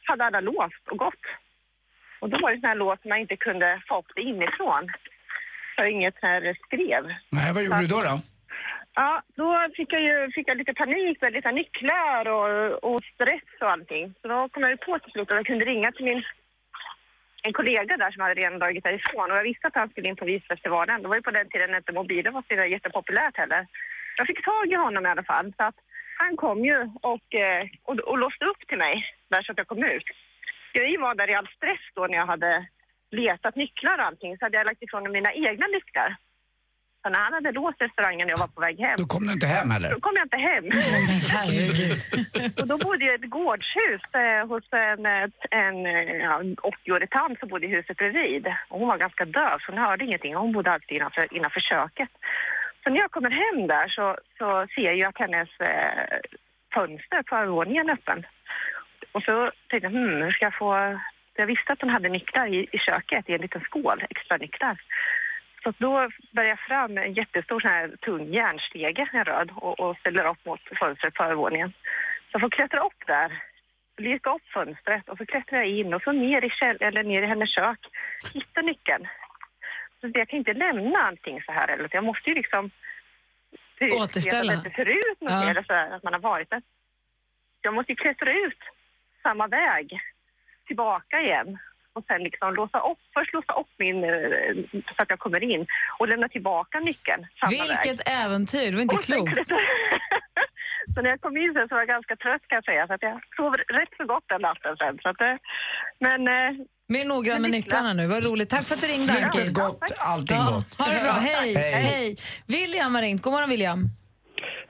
hade 0.08 0.24
alla 0.24 0.40
låst 0.40 0.84
och 0.90 0.98
gått. 0.98 1.24
Och 2.22 2.28
då 2.30 2.36
var 2.42 2.50
det 2.50 2.60
sån 2.60 2.68
här 2.68 2.82
lås 2.82 3.00
som 3.00 3.08
man 3.08 3.18
inte 3.24 3.36
kunde 3.36 3.82
få 3.88 3.98
upp 3.98 4.10
det 4.16 4.22
inifrån. 4.22 4.82
För 5.76 5.84
inget 5.84 6.16
så 6.20 6.26
här 6.26 6.42
skrev. 6.66 7.02
Nej, 7.36 7.52
vad 7.54 7.62
gjorde 7.64 7.80
du 7.80 7.86
då? 7.86 8.00
då? 8.10 8.14
Ja, 8.94 9.22
då 9.40 9.48
fick 9.76 9.92
jag 9.92 10.02
ju 10.02 10.30
fick 10.34 10.48
jag 10.48 10.56
lite 10.56 10.74
panik 10.74 11.16
med 11.20 11.32
lite 11.32 11.52
nycklar 11.52 12.24
och, 12.36 12.84
och 12.88 13.00
stress 13.14 13.50
och 13.60 13.70
allting. 13.70 14.14
Så 14.22 14.28
då 14.28 14.48
kom 14.48 14.62
jag 14.62 14.72
ju 14.72 14.76
på 14.76 14.98
till 14.98 15.12
slut 15.12 15.30
att 15.30 15.36
jag 15.36 15.46
kunde 15.46 15.64
ringa 15.64 15.92
till 15.92 16.04
min 16.04 16.22
en 17.44 17.52
kollega 17.52 17.96
där 17.96 18.10
som 18.10 18.22
hade 18.22 18.34
redan 18.34 18.58
dragit 18.58 18.84
därifrån 18.84 19.30
och 19.30 19.36
jag 19.38 19.42
visste 19.50 19.66
att 19.66 19.80
han 19.80 19.88
skulle 19.88 20.08
in 20.08 20.16
på 20.16 20.24
visfestivalen. 20.24 21.02
Det 21.02 21.08
var 21.08 21.16
ju 21.16 21.22
på 21.22 21.30
den 21.30 21.48
tiden 21.48 21.74
inte 21.74 21.92
mobilen 21.92 22.34
var 22.34 22.44
så 22.48 22.54
jättepopulärt 22.54 23.36
heller. 23.36 23.66
Jag 24.16 24.26
fick 24.26 24.44
tag 24.44 24.66
i 24.72 24.74
honom 24.74 25.06
i 25.06 25.08
alla 25.08 25.22
fall. 25.22 25.52
Så 25.56 25.62
att 25.64 25.78
han 26.18 26.36
kom 26.36 26.64
ju 26.64 26.78
och, 27.12 27.34
eh, 27.34 27.62
och, 27.82 27.98
och 27.98 28.18
låste 28.18 28.44
upp 28.44 28.62
till 28.68 28.78
mig 28.78 28.94
där 29.28 29.42
så 29.42 29.52
att 29.52 29.58
jag 29.58 29.66
kom 29.66 29.84
ut. 29.84 30.08
Jag 30.72 31.00
var 31.00 31.14
där 31.14 31.30
i 31.30 31.34
all 31.34 31.48
stress 31.56 31.84
då 31.94 32.06
när 32.06 32.16
jag 32.16 32.26
hade 32.26 32.66
letat 33.10 33.56
nycklar 33.56 33.98
och 33.98 34.04
allting 34.04 34.38
så 34.38 34.44
hade 34.44 34.56
jag 34.56 34.66
lagt 34.66 34.82
ifrån 34.82 35.02
mig 35.02 35.12
mina 35.12 35.32
egna 35.32 35.66
nycklar. 35.66 36.16
Så 37.02 37.08
när 37.08 37.18
han 37.18 37.32
hade 37.32 37.52
låst 37.52 37.80
restaurangen 37.80 38.26
och 38.26 38.30
jag 38.30 38.38
var 38.38 38.46
på 38.46 38.60
väg 38.60 38.80
hem 38.80 38.96
Då 38.98 39.06
kom 39.06 39.26
du 39.26 39.32
inte 39.32 39.46
hem 39.46 39.70
heller? 39.70 39.90
då 39.90 40.00
kom 40.00 40.14
jag 40.16 40.24
inte 40.24 40.36
hem. 40.36 40.64
och 42.60 42.66
då 42.68 42.78
bodde 42.78 43.04
jag 43.04 43.12
i 43.14 43.24
ett 43.24 43.30
gårdshus 43.30 44.02
eh, 44.22 44.46
hos 44.48 44.64
en, 44.72 45.06
eh, 45.06 45.28
en 45.50 45.86
eh, 45.86 46.16
ja, 46.16 46.42
80-årig 46.86 47.10
tant 47.10 47.38
som 47.38 47.48
bodde 47.48 47.66
i 47.66 47.74
huset 47.76 47.96
bredvid. 47.96 48.46
Och 48.68 48.78
hon 48.78 48.88
var 48.88 48.98
ganska 48.98 49.24
döv 49.24 49.58
så 49.58 49.72
hon 49.72 49.78
hörde 49.78 50.04
ingenting. 50.04 50.34
Hon 50.34 50.52
bodde 50.52 50.72
alltid 50.72 50.96
innanför, 50.96 51.34
innanför 51.36 51.60
köket. 51.60 52.10
Så 52.84 52.90
när 52.90 53.00
jag 53.00 53.10
kommer 53.10 53.30
hem 53.30 53.66
där 53.66 53.88
så, 53.88 54.16
så 54.38 54.66
ser 54.74 54.94
jag 54.94 55.08
att 55.08 55.18
hennes 55.18 55.48
eh, 55.60 56.18
fönster 56.74 57.22
på 57.22 57.36
övervåningen 57.36 57.88
är 57.88 57.92
öppen. 57.92 58.26
Och 59.12 59.22
så 59.22 59.50
tänkte 59.68 59.86
jag, 59.86 59.90
hmm, 59.90 60.22
hur 60.22 60.30
ska 60.30 60.44
jag 60.44 60.58
få... 60.58 61.00
Jag 61.34 61.46
visste 61.46 61.72
att 61.72 61.80
hon 61.80 61.90
hade 61.90 62.08
nycklar 62.08 62.46
i, 62.46 62.68
i 62.72 62.78
köket 62.78 63.28
i 63.28 63.32
en 63.32 63.40
liten 63.40 63.60
skål, 63.60 64.04
extra 64.10 64.36
nycklar. 64.36 64.82
Så 65.62 65.72
då 65.78 66.08
bär 66.30 66.44
jag 66.44 66.58
fram 66.58 66.98
en 66.98 67.12
jättestor 67.12 67.60
sån 67.60 67.70
här 67.70 67.88
tung 68.00 68.32
järnstege, 68.34 69.08
en 69.12 69.24
röd, 69.24 69.50
och, 69.54 69.80
och 69.80 69.96
ställer 69.98 70.30
upp 70.30 70.44
mot 70.44 70.60
fönstret 70.78 71.14
på 71.14 71.24
övervåningen. 71.24 71.72
Så 72.26 72.30
jag 72.32 72.40
får 72.40 72.50
klättra 72.50 72.80
upp 72.80 73.06
där, 73.06 73.42
lirka 73.96 74.30
upp 74.30 74.46
fönstret 74.54 75.08
och 75.08 75.18
så 75.18 75.26
klättrar 75.26 75.58
jag 75.58 75.68
in 75.68 75.94
och 75.94 76.02
så 76.02 76.12
ner 76.12 76.44
i, 76.44 76.50
käll- 76.50 76.82
eller 76.82 77.04
ner 77.04 77.22
i 77.22 77.26
hennes 77.26 77.54
kök, 77.54 77.78
hitta 78.34 78.60
nyckeln. 78.60 79.08
Så 80.00 80.10
jag 80.14 80.28
kan 80.28 80.38
inte 80.38 80.52
lämna 80.52 80.98
allting 80.98 81.42
så 81.42 81.52
här, 81.52 81.68
eller 81.68 81.88
jag 81.92 82.04
måste 82.04 82.30
ju 82.30 82.34
liksom 82.34 82.70
Återställa. 84.00 84.52
Att 84.52 84.64
det 84.64 84.70
ser 84.70 84.88
ut 84.88 85.20
något 85.20 85.30
Ja. 85.30 85.50
eller 85.50 85.62
så 85.62 85.72
här, 85.72 85.90
att 85.90 86.02
man 86.02 86.12
har 86.12 86.20
varit 86.20 86.50
där. 86.50 86.62
Jag 87.60 87.74
måste 87.74 87.92
ju 87.92 87.96
klättra 87.96 88.32
ut 88.32 88.58
samma 89.22 89.46
väg 89.46 90.00
tillbaka 90.66 91.20
igen 91.20 91.58
och 91.94 92.04
sen 92.08 92.22
liksom 92.22 92.54
låsa 92.54 92.78
upp, 92.90 92.98
först 93.14 93.32
låsa 93.32 93.52
upp 93.60 93.72
min 93.78 94.04
eh, 94.04 94.54
så 94.96 95.02
att 95.02 95.10
jag 95.10 95.18
kommer 95.18 95.42
in 95.52 95.66
och 95.98 96.08
lämna 96.08 96.28
tillbaka 96.28 96.80
nyckeln 96.80 97.26
samma 97.40 97.50
väg. 97.50 97.60
Vilket 97.68 98.08
äventyr, 98.08 98.70
det 98.70 98.76
var 98.76 98.82
inte 98.82 98.96
Och 98.96 99.02
klokt. 99.02 99.48
så 100.94 101.02
när 101.02 101.10
jag 101.10 101.20
kom 101.20 101.36
in 101.36 101.52
sen 101.54 101.68
så 101.68 101.74
var 101.74 101.80
jag 101.80 101.88
ganska 101.88 102.16
trött 102.16 102.42
kan 102.48 102.56
jag 102.56 102.64
säga, 102.64 102.86
så 102.86 102.92
att 102.94 103.02
jag 103.02 103.20
sov 103.36 103.54
rätt 103.54 103.92
så 103.96 104.04
gott 104.06 104.24
den 104.28 104.40
natten 104.40 104.76
sen. 104.76 104.98
Så 105.02 105.08
att, 105.08 105.20
eh, 105.20 105.36
men 106.00 106.20
eh, 106.28 106.66
Mer 106.88 107.04
noggrann 107.04 107.42
med 107.42 107.50
nycklarna 107.50 107.92
nu, 107.92 108.06
vad 108.06 108.24
roligt. 108.30 108.50
Tack 108.50 108.64
för 108.64 108.74
att 108.74 108.80
du 108.80 108.86
ringde 108.86 109.12
Anki. 109.12 109.38
Slutet 109.38 109.54
gott, 109.54 109.92
allting 109.98 110.36
Ja, 110.36 110.44
gott. 110.54 110.74
ha 110.78 110.94
det 110.94 111.00
bra, 111.02 111.12
hej. 111.12 111.54
Hej. 111.54 111.72
hej. 111.72 112.16
William 112.46 112.94
har 112.94 113.02
ringt, 113.02 113.22
god 113.22 113.32
morgon 113.32 113.50
William. 113.50 113.88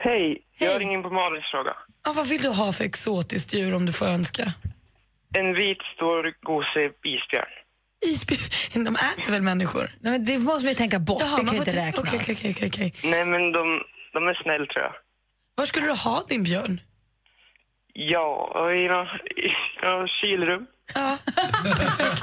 Hej, 0.05 0.45
Hej. 0.59 0.69
jag 0.69 0.81
ringer 0.81 0.97
in 0.97 1.03
på 1.03 1.11
Malins 1.11 1.45
fråga. 1.51 1.73
Ja, 2.05 2.13
vad 2.17 2.29
vill 2.29 2.43
du 2.43 2.49
ha 2.49 2.73
för 2.73 2.85
exotiskt 2.85 3.55
djur 3.55 3.75
om 3.75 3.87
du 3.87 3.93
får 3.93 4.07
önska? 4.07 4.45
En 5.39 5.55
vit 5.55 5.79
stor 5.97 6.23
gosig 6.43 6.91
isbjörn. 7.15 7.53
isbjörn, 8.07 8.85
de 8.89 8.97
äter 8.97 9.33
väl 9.33 9.43
människor? 9.43 9.91
Nej, 10.01 10.13
men 10.13 10.25
det 10.25 10.39
måste 10.39 10.65
man 10.65 10.71
ju 10.73 10.75
tänka 10.75 10.99
bort, 10.99 11.23
Jaha, 11.23 11.37
det 11.37 11.43
man 11.43 11.55
kan 11.55 11.65
ju 11.65 11.71
inte 11.71 11.87
räknas. 11.87 12.05
okej, 12.15 12.21
okej, 12.37 12.51
okej, 12.57 12.69
okej. 12.69 12.95
Nej, 13.11 13.25
men 13.25 13.53
de, 13.53 13.83
de 14.13 14.29
är 14.29 14.43
snäll 14.43 14.67
tror 14.67 14.83
jag. 14.85 14.93
Var 15.55 15.65
skulle 15.65 15.87
du 15.87 15.93
ha 15.93 16.25
din 16.29 16.43
björn? 16.43 16.81
Ja, 17.95 18.73
i 18.73 18.89
något, 18.89 20.11
kylrum. 20.21 20.67
Ja, 20.95 21.19
perfekt. 21.77 22.23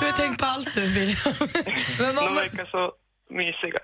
Du 0.00 0.06
har 0.06 0.12
tänkt 0.12 0.40
på 0.40 0.46
allt 0.46 0.74
du 0.74 0.94
vill. 0.94 1.16
Men 2.00 2.14
De 2.16 2.24
man, 2.24 2.34
verkar 2.34 2.66
så 2.66 2.92
mysiga. 3.30 3.78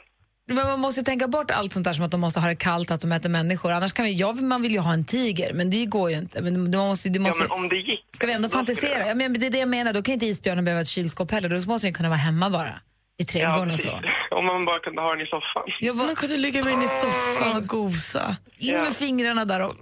Men 0.47 0.57
man 0.67 0.81
måste 0.81 1.01
ju 1.01 1.05
tänka 1.05 1.29
bort 1.29 1.51
allt 1.51 1.73
sånt 1.73 1.85
där 1.85 1.93
som 1.93 2.05
att 2.05 2.11
de 2.11 2.21
måste 2.21 2.41
ha 2.41 2.49
det 2.49 2.57
kallt, 2.57 2.91
att 2.91 3.01
de 3.01 3.13
äter 3.13 3.29
människor. 3.29 3.73
Annars 3.73 3.93
kan 3.93 4.05
vi, 4.05 4.13
jag, 4.13 4.43
man 4.43 4.63
vill 4.63 4.73
ju 4.73 4.79
ha 4.79 4.93
en 4.93 5.05
tiger, 5.05 5.53
men 5.53 5.71
det 5.71 5.87
går 5.87 6.11
ju 6.11 6.17
inte. 6.19 6.43
Men 6.43 6.71
du 6.71 6.79
måste, 6.79 7.09
du 7.09 7.19
Ja, 7.19 7.23
måste, 7.23 7.43
men 7.43 7.51
om 7.51 7.69
det 7.69 7.77
gick. 7.77 8.05
ska 8.15 8.27
vi 8.27 8.33
ändå 8.33 8.49
fantisera? 8.49 8.99
jag- 8.99 9.09
Ja, 9.09 9.15
men 9.15 9.41
det 9.41 9.47
är 9.47 9.51
det 9.51 9.59
jag 9.59 9.69
menar, 9.69 9.93
då 9.93 10.03
kan 10.03 10.13
inte 10.15 10.27
isbjörnen 10.27 10.65
behöva 10.65 10.81
ett 10.81 10.89
kylskåp 10.89 11.31
heller. 11.31 11.49
Då 11.49 11.57
måste 11.67 11.87
den 11.87 11.95
kunna 11.95 12.09
vara 12.09 12.19
hemma 12.19 12.51
bara, 12.51 12.81
i 13.19 13.25
trädgården 13.25 13.63
och 13.63 13.69
precis. 13.69 13.91
så. 13.91 14.37
Om 14.37 14.47
man 14.47 14.65
bara 14.65 14.79
kunde 14.81 15.01
ha 15.01 15.11
den 15.11 15.21
i 15.21 15.27
soffan. 15.27 15.97
Var, 15.99 16.07
Man 16.07 16.15
kunde 16.15 16.37
ligga 16.37 16.63
med 16.65 16.73
den 16.73 16.83
i 16.83 16.89
soffan 16.89 17.57
och 17.57 17.67
gosa. 17.67 18.37
in 18.59 18.75
med 18.75 18.93
fingrarna 18.97 19.45
där 19.45 19.63
och... 19.65 19.77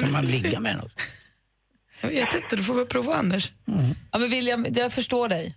Kan 0.00 0.12
man 0.12 0.24
ligga 0.24 0.60
med 0.60 0.76
den? 0.76 0.90
Jag 2.00 2.08
vet 2.08 2.34
inte, 2.34 2.56
du 2.56 2.62
får 2.62 2.74
väl 2.74 2.86
prova 2.86 3.14
Anders. 3.14 3.52
Ja, 4.12 4.18
men 4.18 4.30
William, 4.30 4.66
jag 4.74 4.92
förstår 4.92 5.28
dig. 5.28 5.54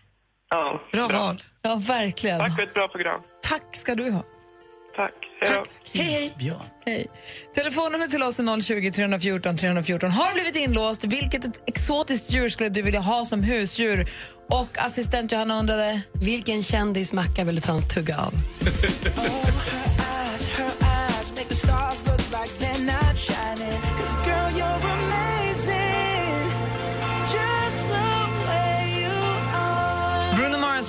Ja, 0.51 0.81
Bra 0.93 1.07
val. 1.07 1.43
Ja, 1.61 1.75
verkligen. 1.75 2.39
Tack 2.39 2.55
för 2.55 2.63
ett 2.63 2.73
bra 2.73 2.87
program. 2.87 3.21
Tack 3.43 3.63
ska 3.75 3.95
du 3.95 4.11
ha. 4.11 4.23
Tack. 4.95 5.13
Hej. 5.93 6.33
Hej, 6.39 6.53
hej. 6.85 7.07
Telefonnumret 7.55 8.11
till 8.11 8.23
oss 8.23 8.39
är 8.39 8.61
020 8.61 8.91
314 8.91 9.57
314. 9.57 10.11
Har 10.11 10.27
du 10.27 10.33
blivit 10.33 10.55
inlåst? 10.55 11.03
Vilket 11.03 11.69
exotiskt 11.69 12.31
djur 12.33 12.49
skulle 12.49 12.69
du 12.69 12.81
vilja 12.81 12.99
ha 12.99 13.25
som 13.25 13.43
husdjur? 13.43 14.09
Och 14.49 14.77
assistent 14.77 15.31
Johanna 15.31 15.59
undrade... 15.59 16.01
Vilken 16.13 16.63
kändismacka 16.63 17.43
vill 17.43 17.55
du 17.55 17.61
ta 17.61 17.73
en 17.73 17.87
tugga 17.87 18.17
av? 18.17 18.33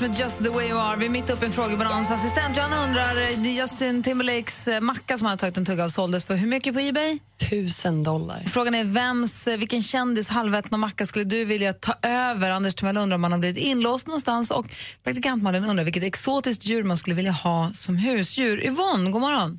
med 0.02 0.18
Just 0.18 0.42
the 0.42 0.49
way 0.49 0.68
you 0.68 0.78
are. 0.78 0.97
Vi 0.97 1.06
är 1.06 1.11
mitt 1.11 1.30
uppe 1.30 1.44
i 1.44 1.47
en 1.47 1.52
frågebalans. 1.52 2.11
Assistent 2.11 2.56
Johanna 2.56 2.85
undrar, 2.85 3.14
det 3.42 3.49
är 3.49 3.62
Justin 3.62 4.02
Timberlakes 4.02 4.68
eh, 4.68 4.80
macka 4.80 5.18
som 5.18 5.25
han 5.26 5.32
har 5.32 5.37
tagit 5.37 5.56
en 5.56 5.64
tugga 5.64 5.85
av 5.85 5.88
såldes 5.88 6.25
för 6.25 6.35
hur 6.35 6.47
mycket 6.47 6.75
på 6.75 6.80
Ebay? 6.80 7.18
Tusen 7.50 8.02
dollar. 8.02 8.44
Frågan 8.47 8.75
är 8.75 8.85
vems, 8.85 9.49
eh, 9.49 9.59
vilken 9.59 9.82
kändis 9.82 10.28
halvätna 10.28 10.76
macka 10.76 11.06
skulle 11.06 11.25
du 11.25 11.44
vilja 11.44 11.73
ta 11.73 11.94
över? 12.02 12.50
Anders 12.50 12.75
Timell 12.75 12.97
undrar 12.97 13.14
om 13.14 13.21
man 13.21 13.32
har 13.32 13.38
blivit 13.38 13.56
inlåst 13.56 14.06
någonstans 14.06 14.50
och 14.50 14.66
praktikant 15.04 15.42
Malin 15.42 15.64
undrar 15.64 15.85
vilket 15.85 16.02
exotiskt 16.02 16.66
djur 16.66 16.82
man 16.82 16.97
skulle 16.97 17.16
vilja 17.16 17.32
ha 17.32 17.71
som 17.75 17.97
husdjur. 17.97 18.66
Yvonne, 18.66 19.11
god 19.11 19.21
morgon. 19.21 19.50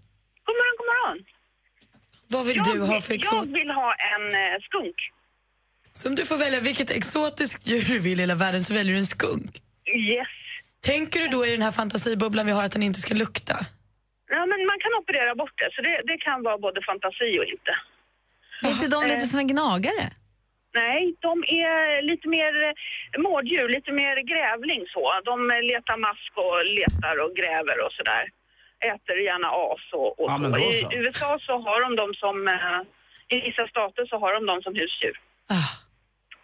God 0.45 0.55
morgon, 0.59 0.75
god 0.77 0.87
morgon. 0.93 1.17
Vad 2.27 2.45
vill 2.45 2.57
du 2.57 2.93
ha 2.93 3.01
för 3.01 3.13
Jag 3.13 3.19
exot... 3.19 3.45
vill 3.45 3.71
ha 3.71 3.95
en 4.13 4.25
eh, 4.33 4.59
skunk. 4.61 4.95
Så 5.91 6.09
om 6.09 6.15
du 6.15 6.25
får 6.25 6.37
välja 6.37 6.59
vilket 6.59 6.91
exotiskt 6.91 7.67
djur 7.67 7.85
du 7.87 7.99
vill 7.99 8.19
i 8.19 8.21
hela 8.21 8.35
världen 8.35 8.63
så 8.63 8.73
väljer 8.73 8.93
du 8.93 8.99
en 8.99 9.05
skunk. 9.05 9.61
Yes. 9.95 10.27
Tänker 10.85 11.19
du 11.19 11.27
då 11.27 11.45
i 11.45 11.51
den 11.51 11.61
här 11.61 11.71
fantasibubblan 11.71 12.45
vi 12.45 12.51
har 12.51 12.63
att 12.63 12.71
den 12.71 12.83
inte 12.83 12.99
ska 12.99 13.13
lukta? 13.15 13.55
Ja, 14.29 14.45
men 14.45 14.59
man 14.71 14.79
kan 14.83 14.93
operera 15.01 15.35
bort 15.35 15.55
det, 15.61 15.69
så 15.75 15.81
det, 15.81 16.01
det 16.05 16.17
kan 16.17 16.43
vara 16.43 16.57
både 16.57 16.81
fantasi 16.89 17.39
och 17.39 17.45
inte. 17.55 17.73
Är 18.63 18.69
inte 18.69 18.87
de 18.95 19.03
lite 19.03 19.25
som 19.31 19.39
en 19.39 19.47
gnagare? 19.47 20.05
Nej, 20.81 21.15
de 21.27 21.33
är 21.65 22.01
lite 22.11 22.27
mer 22.37 22.53
eh, 22.67 22.73
mårddjur, 23.25 23.67
lite 23.77 23.91
mer 24.01 24.15
grävling 24.31 24.81
så. 24.95 25.05
De 25.29 25.51
eh, 25.51 25.61
letar 25.71 25.97
mask 26.07 26.31
och 26.45 26.57
letar 26.79 27.15
och 27.23 27.31
gräver 27.39 27.77
och 27.85 27.93
sådär. 27.97 28.23
Äter 28.91 29.17
gärna 29.29 29.49
as 29.67 29.83
och, 29.99 30.19
och 30.19 30.29
Ja, 30.31 30.35
så. 30.53 30.59
I. 30.59 30.97
USA 31.01 31.39
så 31.47 31.53
har 31.65 31.79
de 31.85 31.89
dem 32.01 32.11
som, 32.23 32.35
eh, 32.47 32.79
i 33.35 33.37
vissa 33.47 33.67
stater 33.73 34.03
så 34.05 34.15
har 34.23 34.31
de 34.33 34.41
dem 34.51 34.61
som 34.65 34.73
husdjur. 34.81 35.15
Ah. 35.57 35.69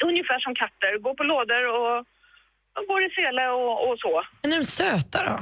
Ungefär 0.10 0.39
som 0.39 0.53
katter, 0.56 0.91
går 1.06 1.13
på 1.20 1.24
lådor 1.24 1.63
och, 1.77 1.98
och 2.79 2.86
går 2.91 3.01
i 3.07 3.09
sele 3.17 3.43
och, 3.59 3.75
och 3.88 3.95
så. 4.03 4.13
Men 4.41 4.51
är 4.53 4.57
de 4.63 4.65
söta 4.81 5.19
då? 5.29 5.38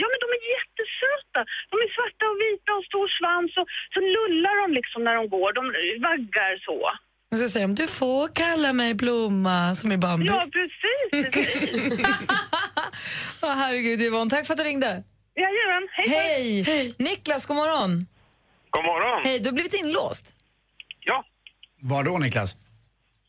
Ja, 0.00 0.06
men 0.10 0.18
de 0.24 0.28
är 0.38 0.42
jättesöta. 0.56 1.40
De 1.70 1.74
är 1.84 1.90
svarta 1.96 2.22
och 2.32 2.38
vita 2.46 2.70
och 2.78 2.84
stor 2.90 3.06
svans 3.18 3.50
och 3.60 3.66
så 3.94 4.00
lullar 4.16 4.54
de 4.62 4.66
liksom 4.78 5.00
när 5.06 5.14
de 5.20 5.24
går. 5.36 5.48
De 5.58 5.62
vaggar 6.08 6.52
så. 6.68 6.78
Och 7.32 7.38
så 7.38 7.48
säger 7.48 7.66
de, 7.68 7.74
du 7.74 7.86
får 8.00 8.24
kalla 8.42 8.72
mig 8.72 8.94
Blomma, 8.94 9.74
som 9.74 9.92
i 9.92 9.98
Bambi. 9.98 10.26
Ja, 10.26 10.46
precis. 10.58 11.34
precis. 11.34 12.00
Åh, 13.42 13.54
herregud, 13.62 14.00
Yvonne. 14.02 14.30
Tack 14.30 14.46
för 14.46 14.54
att 14.54 14.58
du 14.58 14.64
ringde. 14.64 15.02
Jajamän, 15.36 15.88
hej 15.92 16.06
er. 16.08 16.64
Hej! 16.64 16.94
Niklas, 16.98 17.46
god 17.46 17.56
morgon. 17.56 18.06
God 18.70 18.84
morgon. 18.84 19.20
Hej, 19.24 19.38
du 19.40 19.48
har 19.48 19.54
blivit 19.54 19.74
inlåst. 19.84 20.34
Ja, 21.00 21.24
Var 21.82 22.04
då 22.04 22.18
Niklas? 22.18 22.56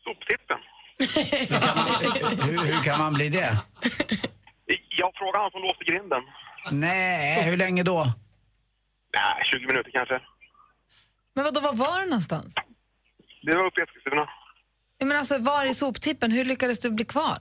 soptippen. 0.04 0.58
Hur, 0.98 2.66
hur 2.66 2.84
kan 2.84 2.98
man 2.98 3.14
bli 3.14 3.28
det? 3.28 3.58
Jag 4.88 5.10
frågade 5.14 5.38
han 5.38 5.50
som 5.50 5.62
låste 5.62 5.84
grinden. 5.84 6.22
Nej, 6.70 7.42
hur 7.42 7.56
länge 7.56 7.82
då? 7.82 8.04
Nej, 9.16 9.44
20 9.52 9.66
minuter 9.66 9.90
kanske. 9.90 10.20
Men 11.34 11.44
vadå, 11.44 11.60
var 11.60 11.72
var 11.72 12.00
du 12.00 12.06
någonstans? 12.06 12.54
Det 13.42 13.56
var 13.56 13.66
uppe 13.66 13.80
i 13.80 13.84
Eskilstuna. 13.84 14.28
Menar, 15.00 15.16
alltså, 15.16 15.38
var 15.38 15.66
i 15.66 15.74
soptippen? 15.74 16.32
Hur 16.32 16.44
lyckades 16.44 16.80
du 16.80 16.90
bli 16.90 17.04
kvar? 17.04 17.38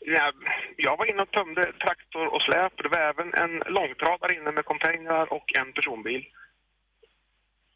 Ja, 0.00 0.32
jag 0.76 0.96
var 0.96 1.06
inne 1.10 1.22
och 1.22 1.30
tömde 1.30 1.62
traktor 1.84 2.26
och 2.34 2.42
släp. 2.42 2.72
Det 2.82 2.88
var 2.88 3.02
även 3.12 3.28
en 3.42 3.52
långtradare 3.76 4.34
inne 4.38 4.50
med 4.52 4.64
containrar 4.64 5.32
och 5.32 5.46
en 5.60 5.72
personbil. 5.72 6.22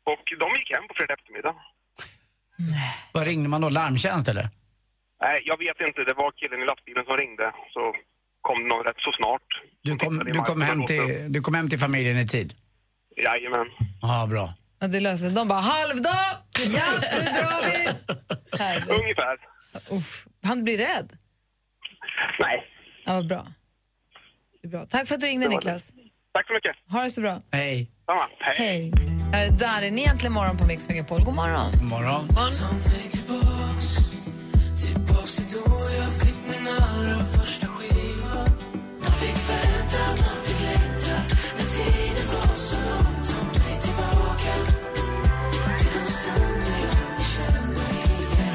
Och 0.05 0.25
de 0.43 0.47
gick 0.59 0.71
hem 0.77 0.89
på 0.89 0.95
fredag 0.97 1.15
eftermiddag. 1.15 1.55
Vad 3.13 3.27
ringde 3.27 3.49
man 3.49 3.61
då? 3.61 3.69
Larmtjänst 3.69 4.29
eller? 4.29 4.49
Nej, 5.25 5.43
jag 5.51 5.59
vet 5.65 5.79
inte. 5.89 6.01
Det 6.11 6.15
var 6.23 6.31
killen 6.41 6.63
i 6.63 6.67
lastbilen 6.71 7.05
som 7.09 7.17
ringde. 7.17 7.47
Så 7.75 7.83
kom 8.47 8.69
de 8.69 8.77
rätt 8.89 9.01
så 9.07 9.13
snart. 9.13 9.49
Du 9.83 9.97
kom, 9.97 10.19
du 10.19 10.41
kom, 10.51 10.63
hem, 10.63 10.87
till, 10.87 11.33
du 11.33 11.41
kom 11.41 11.55
hem 11.55 11.69
till 11.69 11.79
familjen 11.79 12.17
i 12.19 12.27
tid? 12.29 12.55
Jajamän. 13.17 13.67
Ja, 14.03 14.27
bra. 14.31 14.49
Ja, 14.81 14.87
det 14.87 15.01
löste. 15.01 15.29
De 15.29 15.49
bara, 15.49 15.61
halvdag! 15.61 16.27
Ja, 16.59 16.89
nu 17.17 17.25
drar 17.39 17.61
vi! 17.67 17.79
Härligt. 18.59 18.89
Ungefär. 18.89 19.37
Uff, 19.91 20.27
han 20.45 20.65
blir 20.65 20.79
rädd. 20.79 21.13
Nej. 22.41 22.67
Ja, 23.05 23.13
vad 23.13 23.29
bra. 23.29 23.47
Det 24.63 24.69
är 24.69 24.71
bra. 24.71 24.87
Tack 24.87 25.09
för 25.09 25.15
att 25.15 25.21
du 25.21 25.27
ringde, 25.27 25.49
Niklas. 25.49 25.93
Tack 26.33 26.47
så 26.47 26.53
mycket. 26.53 26.77
Ha 26.93 27.03
det 27.03 27.11
så 27.11 27.21
bra. 27.21 27.43
Hej. 27.53 27.91
Samma. 28.07 28.29
Hej. 28.39 28.57
Hej. 28.59 28.93
Här 29.33 29.47
är 29.47 29.51
Darin, 29.51 29.99
egentligen 29.99 30.33
morgon 30.33 30.57
på 30.57 30.67
Mix 30.67 30.89
Megapol. 30.89 31.25
God 31.25 31.35
morgon. 31.35 31.71
God 31.73 31.89
morgon. 31.89 32.29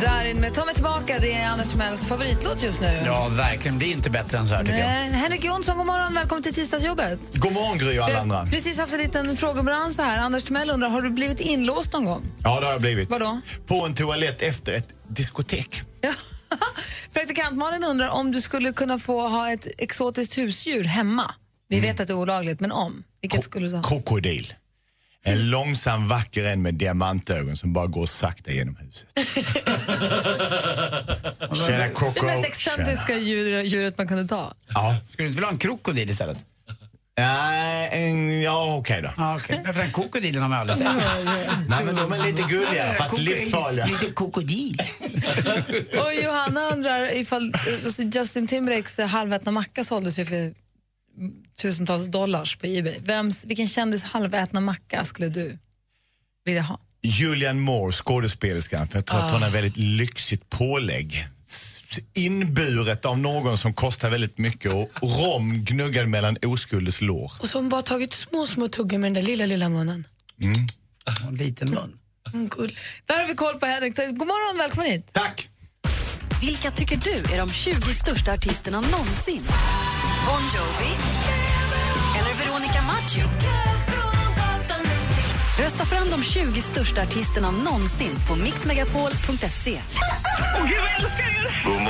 Darin 0.01 0.39
med 0.39 0.53
Ta 0.53 0.65
mig 0.65 0.73
tillbaka, 0.73 1.19
det 1.19 1.33
är 1.33 1.47
Anders 1.49 1.69
Timells 1.69 2.05
favoritlåt 2.07 2.63
just 2.63 2.81
nu. 2.81 3.01
Ja, 3.05 3.27
verkligen. 3.29 3.79
Det 3.79 3.85
är 3.85 3.91
inte 3.91 4.09
bättre 4.09 4.37
än 4.37 4.47
så 4.47 4.53
här 4.53 4.61
tycker 4.65 4.77
jag. 4.79 4.87
Nej, 4.87 5.09
Henrik 5.11 5.43
Jonsson, 5.45 5.77
god 5.77 5.85
morgon. 5.85 6.13
Välkommen 6.13 6.43
till 6.43 6.53
tisdagsjobbet. 6.53 7.19
God 7.33 7.53
morgon 7.53 7.77
Gry 7.77 7.99
och 7.99 8.03
alla 8.03 8.07
Vi 8.07 8.13
har 8.13 8.21
andra. 8.21 8.45
precis 8.51 8.77
haft 8.77 8.93
en 8.93 8.99
liten 8.99 9.37
frågebalans 9.37 9.97
här. 9.97 10.17
Anders 10.19 10.43
Timell 10.43 10.69
undrar, 10.69 10.89
har 10.89 11.01
du 11.01 11.09
blivit 11.09 11.39
inlåst 11.39 11.93
någon 11.93 12.05
gång? 12.05 12.23
Ja, 12.43 12.59
det 12.59 12.65
har 12.65 12.73
jag 12.73 12.81
blivit. 12.81 13.09
Vadå? 13.09 13.41
På 13.67 13.85
en 13.85 13.93
toalett 13.95 14.41
efter 14.41 14.73
ett 14.73 14.87
diskotek. 15.09 15.81
Praktikant 17.13 17.57
Malin 17.57 17.83
undrar 17.83 18.09
om 18.09 18.31
du 18.31 18.41
skulle 18.41 18.73
kunna 18.73 18.99
få 18.99 19.27
ha 19.27 19.51
ett 19.51 19.67
exotiskt 19.77 20.37
husdjur 20.37 20.83
hemma. 20.83 21.31
Vi 21.69 21.79
vet 21.79 21.99
att 21.99 22.07
det 22.07 22.13
är 22.13 22.17
olagligt, 22.17 22.59
men 22.59 22.71
om. 22.71 23.03
Vilket 23.21 23.43
skulle 23.43 23.67
du 23.67 23.75
ha? 23.75 23.83
Krokodil. 23.83 24.53
En 25.25 25.49
långsam 25.49 26.07
vacker 26.07 26.45
en 26.45 26.61
med 26.61 26.73
diamantögon 26.75 27.57
som 27.57 27.73
bara 27.73 27.87
går 27.87 28.05
sakta 28.05 28.51
genom 28.51 28.75
huset. 28.75 29.07
Tjena 31.67 31.83
Det 31.83 31.89
Coco. 31.93 32.25
mest 32.25 32.45
excentriska 32.45 33.17
djur, 33.17 33.61
djuret 33.61 33.97
man 33.97 34.07
kunde 34.07 34.27
ta. 34.27 34.53
Ja. 34.73 34.95
Skulle 35.09 35.23
du 35.23 35.27
inte 35.27 35.35
vilja 35.35 35.47
ha 35.47 35.51
en 35.51 35.57
krokodil 35.57 36.09
istället? 36.09 36.45
Nej, 37.19 37.89
en, 37.91 38.41
ja 38.41 38.75
okej 38.79 39.01
då. 39.01 39.11
Ja, 39.17 39.35
okej. 39.35 39.61
Därför 39.65 39.81
den 39.81 39.91
krokodilen 39.91 40.41
har 40.41 40.49
man 40.49 40.59
aldrig 40.59 40.77
sett. 40.77 40.87
Nej 41.69 41.85
men 41.85 41.95
de 41.95 42.13
är 42.13 42.25
lite 42.25 42.41
gulliga 42.43 42.93
fast 42.93 43.09
Koko- 43.09 43.21
livsfarliga. 43.21 43.85
Lite 43.85 44.05
krokodil. 44.15 44.77
Och 45.99 46.13
Johanna 46.23 46.61
undrar 46.73 47.15
ifall 47.17 47.53
alltså 47.85 48.01
Justin 48.03 48.47
Timberlakes 48.47 48.97
halvätna 49.11 49.51
macka 49.51 49.83
såldes 49.83 50.19
ju 50.19 50.25
för 50.25 50.53
tusentals 51.61 52.07
dollars 52.07 52.55
på 52.55 52.67
Ebay. 52.67 52.99
Vems, 52.99 53.45
vilken 53.45 53.67
kändis 53.67 54.03
halvätna 54.03 54.59
macka 54.59 55.05
skulle 55.05 55.29
du 55.29 55.57
vilja 56.45 56.61
ha? 56.61 56.79
Julian 57.01 57.59
Moore, 57.59 57.91
skådespelerskan, 57.91 58.87
för 58.87 58.97
jag 58.97 59.05
tror 59.05 59.19
att 59.19 59.31
hon 59.31 59.43
har 59.43 59.49
väldigt 59.49 59.77
lyxigt 59.77 60.49
pålägg. 60.49 61.27
Inburet 62.13 63.05
av 63.05 63.19
någon 63.19 63.57
som 63.57 63.73
kostar 63.73 64.09
väldigt 64.09 64.37
mycket 64.37 64.73
och 64.73 64.89
rom 65.01 65.63
gnuggad 65.63 66.07
mellan 66.07 66.37
oskuldens 66.45 67.01
lår. 67.01 67.31
Och 67.39 67.49
hon 67.53 67.69
bara 67.69 67.81
tagit 67.81 68.13
små, 68.13 68.45
små 68.45 68.67
tuggor 68.67 68.97
med 68.97 69.13
den 69.13 69.13
där 69.13 69.31
lilla, 69.31 69.45
lilla 69.45 69.69
munnen. 69.69 70.07
Mm. 70.41 70.67
En 71.27 71.35
liten 71.35 71.69
mun. 71.69 71.99
Mm, 72.33 72.47
gull. 72.47 72.77
Där 73.05 73.19
har 73.19 73.27
vi 73.27 73.35
koll 73.35 73.59
på 73.59 73.65
Henrik. 73.65 73.95
God 73.95 74.17
morgon, 74.17 74.57
välkommen 74.57 74.91
hit. 74.91 75.09
Tack! 75.13 75.49
Vilka 76.41 76.71
tycker 76.71 76.97
du 76.97 77.33
är 77.33 77.37
de 77.37 77.49
20 77.49 77.93
största 77.93 78.33
artisterna 78.33 78.81
någonsin? 78.81 79.43
Bon 80.27 80.41
Jovi? 80.55 80.91
Eller 82.19 82.33
Veronica 82.33 82.81
Maggio? 82.81 83.27
Rösta 85.59 85.85
fram 85.85 86.09
de 86.09 86.23
20 86.23 86.61
största 86.61 87.01
artisterna 87.01 87.51
någonsin 87.51 88.11
på 88.27 88.35
mixmegapol.se. 88.35 89.81
God 91.65 91.71
morgon. 91.73 91.86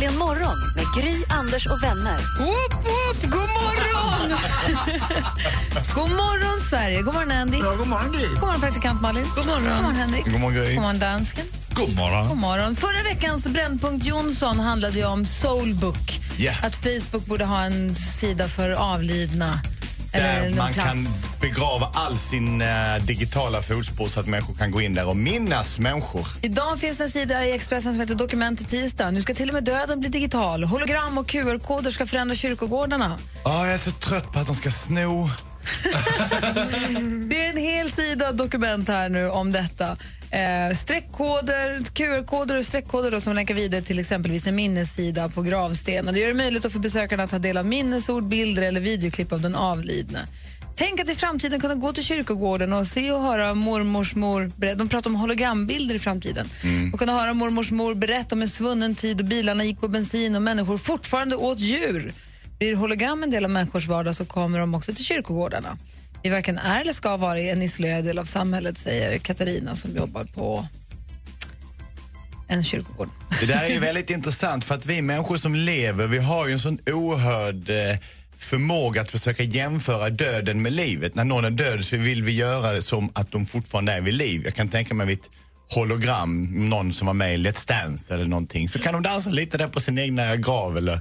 Äntligen 0.00 0.18
morgon 0.18 0.56
med 0.76 0.84
Gry, 0.96 1.24
Anders 1.28 1.66
och 1.66 1.82
vänner. 1.82 2.18
Woop, 2.38 2.74
woop. 2.74 3.30
God 3.30 3.48
morgon! 3.48 4.38
god 5.94 6.10
morgon, 6.10 6.60
Sverige. 6.60 7.02
God 7.02 7.14
morgon, 7.14 7.30
Andy. 7.30 7.58
Ja, 7.58 7.74
god 7.74 7.86
morgon, 7.86 8.12
Gry. 8.12 8.26
God 8.28 8.40
morgon, 8.40 8.60
praktikant 8.60 9.00
Malin. 9.00 9.24
God 9.36 9.46
morgon, 9.46 9.64
god 9.64 9.82
morgon 9.82 9.94
Henrik. 9.94 10.24
God 10.24 10.40
morgon, 10.40 10.54
Gry. 10.54 10.74
God 10.74 10.82
morgon, 10.82 10.98
dansken. 10.98 11.44
God 11.74 11.96
morgon. 11.96 12.28
God 12.28 12.36
morgon. 12.36 12.76
Förra 12.76 13.02
veckans 13.02 13.44
Brännpunkt 13.44 14.06
Jonsson 14.06 14.60
handlade 14.60 14.98
ju 14.98 15.04
om 15.04 15.26
Soulbook. 15.26 16.20
Yeah. 16.38 16.64
Att 16.64 16.76
Facebook 16.76 17.26
borde 17.26 17.44
ha 17.44 17.62
en 17.62 17.94
sida 17.94 18.48
för 18.48 18.70
avlidna. 18.70 19.60
Eller 20.12 20.40
Där 20.40 20.46
en 20.46 20.56
man 20.56 20.72
plats. 20.72 20.88
kan 20.90 21.06
begrava 21.40 21.90
all 21.94 22.18
sin 22.18 22.62
eh, 22.62 22.68
digitala 23.00 23.62
fotspår 23.62 24.08
så 24.08 24.20
att 24.20 24.26
människor 24.26 24.54
kan 24.54 24.70
gå 24.70 24.80
in 24.80 24.94
där 24.94 25.08
och 25.08 25.16
minnas 25.16 25.78
människor. 25.78 26.26
Idag 26.42 26.78
finns 26.78 26.98
det 26.98 27.04
en 27.04 27.10
sida 27.10 27.44
i 27.46 27.52
Expressen 27.52 27.92
som 27.92 28.00
heter 28.00 28.14
Dokument 28.14 28.60
i 28.60 28.64
tisdag. 28.64 29.10
Nu 29.10 29.22
ska 29.22 29.34
till 29.34 29.48
och 29.48 29.54
med 29.54 29.64
döden 29.64 30.00
bli 30.00 30.08
digital. 30.08 30.64
Hologram 30.64 31.18
och 31.18 31.28
QR-koder 31.28 31.90
ska 31.90 32.06
förändra 32.06 32.34
kyrkogårdarna. 32.34 33.18
Ja, 33.44 33.66
jag 33.66 33.74
är 33.74 33.78
så 33.78 33.90
trött 33.90 34.32
på 34.32 34.38
att 34.38 34.46
de 34.46 34.54
ska 34.54 34.70
sno. 34.70 35.30
Det 37.28 37.46
är 37.46 37.50
en 37.50 37.56
hel 37.56 37.92
sida 37.92 38.32
dokument 38.32 38.88
här 38.88 39.08
nu 39.08 39.28
om 39.28 39.52
detta. 39.52 39.96
Eh, 40.30 40.76
streckkoder, 40.76 41.80
QR-koder 41.94 42.56
och 42.56 42.64
streckkoder 42.64 43.10
då, 43.10 43.20
som 43.20 43.34
länkar 43.34 43.54
vidare 43.54 43.82
till 43.82 43.98
exempelvis 43.98 44.46
en 44.46 44.54
minnessida 44.54 45.28
på 45.28 45.42
gravstenen. 45.42 46.14
Det 46.14 46.20
gör 46.20 46.28
det 46.28 46.34
möjligt 46.34 46.72
för 46.72 46.78
besökarna 46.78 47.22
att 47.22 47.30
ta 47.30 47.38
del 47.38 47.56
av 47.56 47.66
minnesord, 47.66 48.24
bilder 48.24 48.62
eller 48.62 48.80
videoklipp 48.80 49.32
av 49.32 49.40
den 49.40 49.54
avlidne. 49.54 50.18
Tänk 50.76 51.00
att 51.00 51.10
i 51.10 51.14
framtiden 51.14 51.60
kunna 51.60 51.74
gå 51.74 51.92
till 51.92 52.04
kyrkogården 52.04 52.72
och 52.72 52.86
se 52.86 53.12
och 53.12 53.22
höra 53.22 53.54
mormors 53.54 54.14
mor. 54.14 54.50
De 54.74 54.88
pratar 54.88 55.10
om 55.10 55.16
hologrambilder 55.16 55.94
i 55.94 55.98
framtiden. 55.98 56.48
Och 56.92 56.98
kunna 56.98 57.12
höra 57.12 57.34
mormors 57.34 57.70
mor 57.70 57.94
berätta 57.94 58.34
om 58.34 58.42
en 58.42 58.48
svunnen 58.48 58.94
tid 58.94 59.20
och 59.20 59.26
bilarna 59.26 59.64
gick 59.64 59.80
på 59.80 59.88
bensin 59.88 60.36
och 60.36 60.42
människor 60.42 60.78
fortfarande 60.78 61.36
åt 61.36 61.58
djur. 61.58 62.12
Blir 62.60 62.74
hologram 62.74 63.22
en 63.22 63.30
del 63.30 63.44
av 63.44 63.50
människors 63.50 63.88
vardag 63.88 64.16
så 64.16 64.24
kommer 64.24 64.58
de 64.58 64.74
också 64.74 64.94
till 64.94 65.04
kyrkogårdarna. 65.04 65.76
Vi 66.22 66.30
varken 66.30 66.58
är 66.58 66.80
eller 66.80 66.92
ska 66.92 67.16
vara 67.16 67.40
en 67.40 67.62
isolerad 67.62 68.04
del 68.04 68.18
av 68.18 68.24
samhället, 68.24 68.78
säger 68.78 69.18
Katarina 69.18 69.76
som 69.76 69.96
jobbar 69.96 70.24
på 70.24 70.66
en 72.48 72.64
kyrkogård. 72.64 73.08
Det 73.40 73.46
där 73.46 73.62
är 73.62 73.68
ju 73.68 73.78
väldigt 73.78 74.10
intressant 74.16 74.64
för 74.64 74.74
att 74.74 74.86
vi 74.86 75.02
människor 75.02 75.36
som 75.36 75.54
lever, 75.54 76.06
vi 76.06 76.18
har 76.18 76.46
ju 76.46 76.52
en 76.52 76.58
sån 76.58 76.78
oerhörd 76.86 77.70
eh, 77.70 77.98
förmåga 78.36 79.00
att 79.00 79.10
försöka 79.10 79.42
jämföra 79.42 80.10
döden 80.10 80.62
med 80.62 80.72
livet. 80.72 81.14
När 81.14 81.24
någon 81.24 81.44
är 81.44 81.50
död 81.50 81.84
så 81.84 81.96
vill 81.96 82.22
vi 82.22 82.32
göra 82.32 82.72
det 82.72 82.82
som 82.82 83.10
att 83.12 83.32
de 83.32 83.46
fortfarande 83.46 83.92
är 83.92 84.00
vid 84.00 84.14
liv. 84.14 84.42
Jag 84.44 84.54
kan 84.54 84.68
tänka 84.68 84.94
mig 84.94 85.06
vid 85.06 85.20
hologram, 85.74 86.44
någon 86.68 86.92
som 86.92 87.06
var 87.06 87.14
med 87.14 87.34
i 87.34 87.36
Let's 87.36 87.68
Dance 87.68 88.14
eller 88.14 88.24
någonting, 88.24 88.68
så 88.68 88.78
kan 88.78 88.92
de 88.92 89.02
dansa 89.02 89.30
lite 89.30 89.58
där 89.58 89.68
på 89.68 89.80
sin 89.80 89.98
egna 89.98 90.36
grav 90.36 90.76
eller 90.76 91.00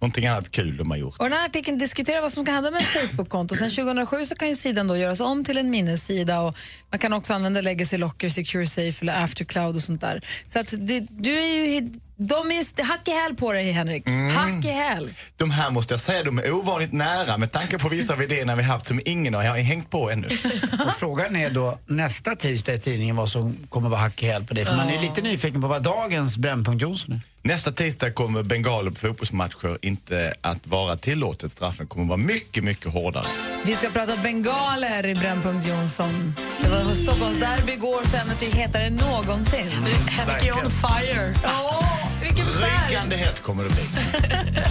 någonting 0.00 0.26
annat 0.26 0.50
kul 0.50 0.76
de 0.76 0.90
har 0.90 0.98
gjort. 0.98 1.18
Och 1.18 1.24
den 1.24 1.38
här 1.38 1.44
artikeln 1.44 1.78
diskuterar 1.78 2.20
vad 2.22 2.32
som 2.32 2.44
kan 2.44 2.54
hända 2.54 2.70
med 2.70 2.80
ett 2.80 2.86
Facebook-konto. 2.86 3.54
Sen 3.54 3.70
2007 3.70 4.26
så 4.26 4.34
kan 4.34 4.48
ju 4.48 4.56
sidan 4.56 4.88
då 4.88 4.96
göras 4.96 5.20
om 5.20 5.44
till 5.44 5.58
en 5.58 5.70
minnessida 5.70 6.40
och 6.40 6.56
man 6.90 6.98
kan 6.98 7.12
också 7.12 7.34
använda 7.34 7.60
Legacy 7.60 7.96
Locker, 7.96 8.28
Secure 8.28 8.66
Safe 8.66 9.04
eller 9.04 9.24
Aftercloud 9.24 9.76
och 9.76 9.82
sånt 9.82 10.00
där. 10.00 10.20
Så 10.46 10.58
att 10.58 10.74
det, 10.78 11.06
du 11.10 11.38
är 11.38 11.64
ju, 11.64 11.90
de 12.20 12.52
är 12.52 12.82
hack 12.82 13.08
i 13.08 13.10
häl 13.10 13.34
på 13.34 13.52
dig 13.52 13.72
Henrik. 13.72 14.06
Mm. 14.06 14.36
Hack 14.36 14.64
i 14.64 14.68
häl. 14.68 15.14
De 15.36 15.50
här 15.50 15.70
måste 15.70 15.94
jag 15.94 16.00
säga, 16.00 16.22
de 16.22 16.38
är 16.38 16.52
ovanligt 16.52 16.92
nära 16.92 17.36
med 17.36 17.52
tanke 17.52 17.78
på 17.78 17.88
vissa 17.88 18.12
av 18.12 18.22
idéerna 18.22 18.56
vi 18.56 18.62
haft 18.62 18.86
som 18.86 19.00
ingen 19.04 19.34
har 19.34 19.42
hängt 19.42 19.90
på 19.90 20.10
ännu. 20.10 20.26
Och 20.86 20.92
frågan 20.92 21.36
är 21.36 21.50
då 21.50 21.78
nästa 21.86 22.36
tisdag 22.36 22.74
i 22.74 22.78
tidningen 22.78 23.16
vad 23.16 23.28
som 23.28 23.56
kommer 23.68 23.88
vara 23.88 24.00
hack 24.00 24.22
i 24.22 24.26
häl 24.26 24.44
på 24.44 24.54
det. 24.54 24.64
För 24.64 24.76
man 24.76 24.88
är 24.88 25.00
lite 25.00 25.20
nyfiken 25.20 25.62
på 25.62 25.68
vad 25.68 25.82
dagens 25.82 26.36
Brännpunkt 26.36 26.82
Jonsson 26.82 27.12
är. 27.12 27.20
Nästa 27.42 27.72
tisdag 27.72 28.10
kommer 28.10 28.42
bengaler 28.42 28.90
på 28.90 28.96
fotbollsmatcher 28.96 29.78
inte 29.82 30.34
att 30.40 30.66
vara 30.66 30.96
tillåtet. 30.96 31.52
Straffen 31.52 31.86
kommer 31.86 32.04
att 32.04 32.08
vara 32.08 32.16
mycket, 32.16 32.64
mycket 32.64 32.92
hårdare. 32.92 33.26
Vi 33.64 33.74
ska 33.74 33.90
prata 33.90 34.16
bengaler 34.16 35.06
i 35.06 35.14
Brännpunkt 35.14 35.66
Jonsson. 35.66 36.34
Det 36.60 36.68
var 36.68 36.94
Stockholms 36.94 37.36
derby 37.36 37.72
igår 37.72 38.02
så 38.04 38.16
ämnet 38.16 38.42
är 38.42 38.50
hetare 38.50 38.82
än 38.82 38.94
någonsin. 38.94 39.70
Henrik 40.08 40.46
är 40.46 40.52
on 40.52 40.70
fire. 40.70 41.34
Åh, 41.44 42.07
vilken! 42.22 42.44
Ryggande 42.88 43.16
hett 43.16 43.42
kommer 43.42 43.64
det 43.64 43.70
bli. 43.70 43.82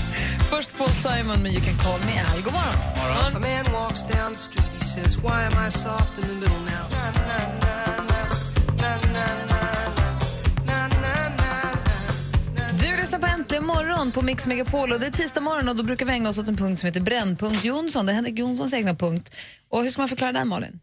Först 0.50 0.78
på 0.78 0.90
Simon 0.90 1.44
med 1.44 1.52
You 1.52 1.62
can 1.62 1.78
call 1.78 2.00
me 2.00 2.22
Al. 2.34 2.42
God 2.42 2.54
morgon. 2.54 2.74
God 2.96 3.04
morgon. 3.04 3.18
lyssnar 13.12 13.28
på 13.28 13.34
Äntligen 13.40 13.66
morgon 13.66 14.12
på 14.12 14.22
Mix 14.22 14.48
Megapol. 14.48 14.92
Och 14.92 15.00
det 15.00 15.06
är 15.06 15.12
tisdag 15.12 15.42
morgon 15.42 15.70
och 15.70 15.76
då 15.76 15.84
brukar 15.84 16.06
vi 16.06 16.12
ägna 16.12 16.30
oss 16.30 16.38
åt 16.38 16.48
en 16.48 16.58
punkt 16.58 16.80
som 16.80 16.88
heter 16.88 17.02
Brännpunkt 17.02 17.66
Jonsson. 17.66 18.06
Det 18.06 18.12
är 18.12 18.14
Henrik 18.14 18.40
Jonssons 18.40 18.74
egna 18.74 18.96
punkt. 18.96 19.36
Och 19.70 19.84
hur 19.84 19.90
ska 19.90 20.02
man 20.02 20.10
förklara 20.10 20.32
den, 20.32 20.48
Malin? 20.48 20.80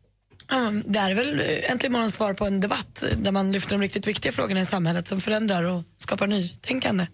Det 0.84 0.98
är 0.98 1.14
väl 1.14 1.40
eh, 1.40 1.70
äntligen 1.70 1.92
morgons 1.92 2.14
svar 2.14 2.34
på 2.34 2.46
en 2.46 2.60
debatt 2.60 3.04
där 3.16 3.32
man 3.32 3.52
lyfter 3.52 3.70
de 3.70 3.80
riktigt 3.80 4.06
viktiga 4.06 4.32
frågorna 4.32 4.60
i 4.60 4.66
samhället 4.66 5.08
som 5.08 5.20
förändrar 5.20 5.64
och 5.64 5.82
skapar 5.96 6.26
nytänkande. 6.26 7.06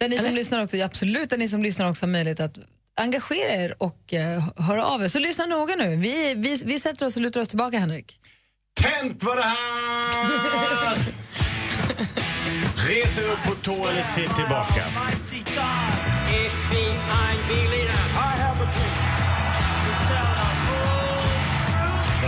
Där 0.00 0.08
ni 0.08 0.18
som 0.18 0.34
lyssnar 0.34 0.62
också, 0.62 0.82
absolut, 0.82 1.30
där 1.30 1.38
ni 1.38 1.48
som 1.48 1.62
lyssnar 1.62 1.90
också 1.90 2.02
har 2.02 2.10
möjlighet 2.10 2.40
att 2.40 2.58
engagera 2.96 3.54
er 3.54 3.82
och 3.82 4.12
uh, 4.12 4.64
höra 4.66 4.86
av 4.86 5.02
er. 5.02 5.08
Så 5.08 5.18
lyssna 5.18 5.46
noga 5.46 5.76
nu. 5.76 5.96
Vi, 5.96 6.34
vi, 6.34 6.62
vi 6.64 6.80
sätter 6.80 7.06
oss 7.06 7.16
och 7.16 7.22
lutar 7.22 7.40
oss 7.40 7.48
tillbaka, 7.48 7.78
Henrik. 7.78 8.20
Tänt 8.80 9.22
var 9.22 9.36
det 9.36 9.42
här! 9.42 10.96
Res 12.88 13.18
er 13.18 13.32
upp 13.32 13.42
på 13.44 13.54
tå 13.54 13.88
eller 13.88 14.02
sitt 14.02 14.36
tillbaka. 14.36 14.84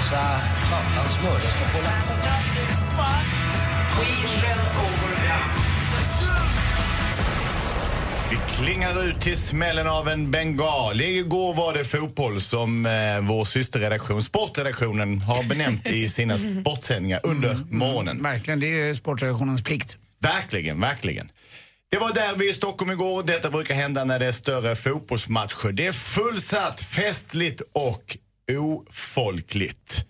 Dessa 0.09 0.41
satans 0.71 1.23
mördare 1.23 1.51
ska 1.51 1.65
få 1.65 1.77
hålla 1.77 1.91
Vi 8.31 8.37
klingar 8.49 9.05
ut 9.05 9.21
till 9.21 9.37
smällen 9.37 9.87
av 9.87 10.09
en 10.09 10.31
bengal. 10.31 11.01
Igår 11.01 11.55
var 11.55 11.75
det 11.75 11.85
fotboll 11.85 12.41
som 12.41 12.87
eh, 12.87 12.93
vår 13.21 13.45
systerredaktion, 13.45 14.23
Sportredaktionen, 14.23 15.19
har 15.19 15.43
benämnt 15.43 15.87
i 15.87 16.09
sina 16.09 16.39
sportsändningar 16.61 17.21
under 17.23 17.57
morgonen. 17.71 18.23
Verkligen, 18.23 18.61
det 18.61 18.67
är 18.67 18.87
ju 18.87 18.95
sportredaktionens 18.95 19.63
plikt. 19.63 19.97
Verkligen, 20.21 20.81
verkligen. 20.81 21.31
Det 21.91 21.99
var 21.99 22.15
där 22.15 22.37
vi 22.37 22.51
i 22.51 22.55
Stockholm 22.55 22.91
igår. 22.91 23.23
Detta 23.23 23.51
brukar 23.51 23.75
hända 23.75 24.05
när 24.05 24.19
det 24.19 24.27
är 24.27 24.33
större 24.33 24.75
fotbollsmatcher. 24.75 25.73
Det 25.73 25.87
är 25.87 25.93
fullsatt, 25.93 26.81
festligt 26.81 27.63
och 27.73 28.17
ofolkligt. 28.49 30.05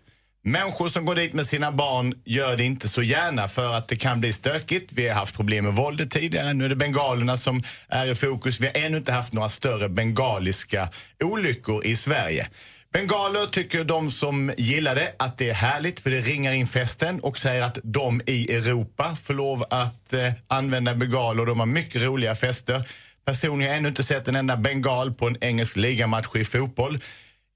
Människor 0.44 0.88
som 0.88 1.04
går 1.04 1.14
dit 1.14 1.32
med 1.32 1.46
sina 1.46 1.72
barn 1.72 2.14
gör 2.24 2.56
det 2.56 2.64
inte 2.64 2.88
så 2.88 3.02
gärna 3.02 3.48
för 3.48 3.74
att 3.74 3.88
det 3.88 3.96
kan 3.96 4.20
bli 4.20 4.32
stökigt. 4.32 4.92
Vi 4.92 5.08
har 5.08 5.14
haft 5.14 5.36
problem 5.36 5.64
med 5.64 5.74
våldet 5.74 6.10
tidigare. 6.10 6.52
Nu 6.52 6.64
är 6.64 6.68
det 6.68 6.76
bengalerna 6.76 7.36
som 7.36 7.62
är 7.88 8.06
i 8.06 8.14
fokus. 8.14 8.60
Vi 8.60 8.66
har 8.66 8.74
ännu 8.74 8.96
inte 8.96 9.12
haft 9.12 9.32
några 9.32 9.48
större 9.48 9.88
bengaliska 9.88 10.88
olyckor 11.24 11.86
i 11.86 11.96
Sverige. 11.96 12.48
Bengaler 12.92 13.46
tycker 13.46 13.84
de 13.84 14.10
som 14.10 14.52
gillar 14.58 14.94
det 14.94 15.14
att 15.18 15.38
det 15.38 15.50
är 15.50 15.54
härligt 15.54 16.00
för 16.00 16.10
det 16.10 16.20
ringar 16.20 16.52
in 16.52 16.66
festen 16.66 17.20
och 17.20 17.38
säger 17.38 17.62
att 17.62 17.78
de 17.82 18.20
i 18.26 18.54
Europa 18.54 19.16
får 19.24 19.34
lov 19.34 19.64
att 19.70 20.12
eh, 20.12 20.32
använda 20.48 20.94
bengaler 20.94 21.40
och 21.40 21.46
de 21.46 21.60
har 21.60 21.66
mycket 21.66 22.02
roliga 22.02 22.34
fester. 22.34 22.88
Personligen 23.24 23.68
har 23.68 23.74
jag 23.74 23.78
ännu 23.78 23.88
inte 23.88 24.02
sett 24.02 24.28
en 24.28 24.36
enda 24.36 24.56
bengal 24.56 25.14
på 25.14 25.26
en 25.26 25.36
engelsk 25.40 25.76
ligamatch 25.76 26.36
i 26.36 26.44
fotboll. 26.44 26.98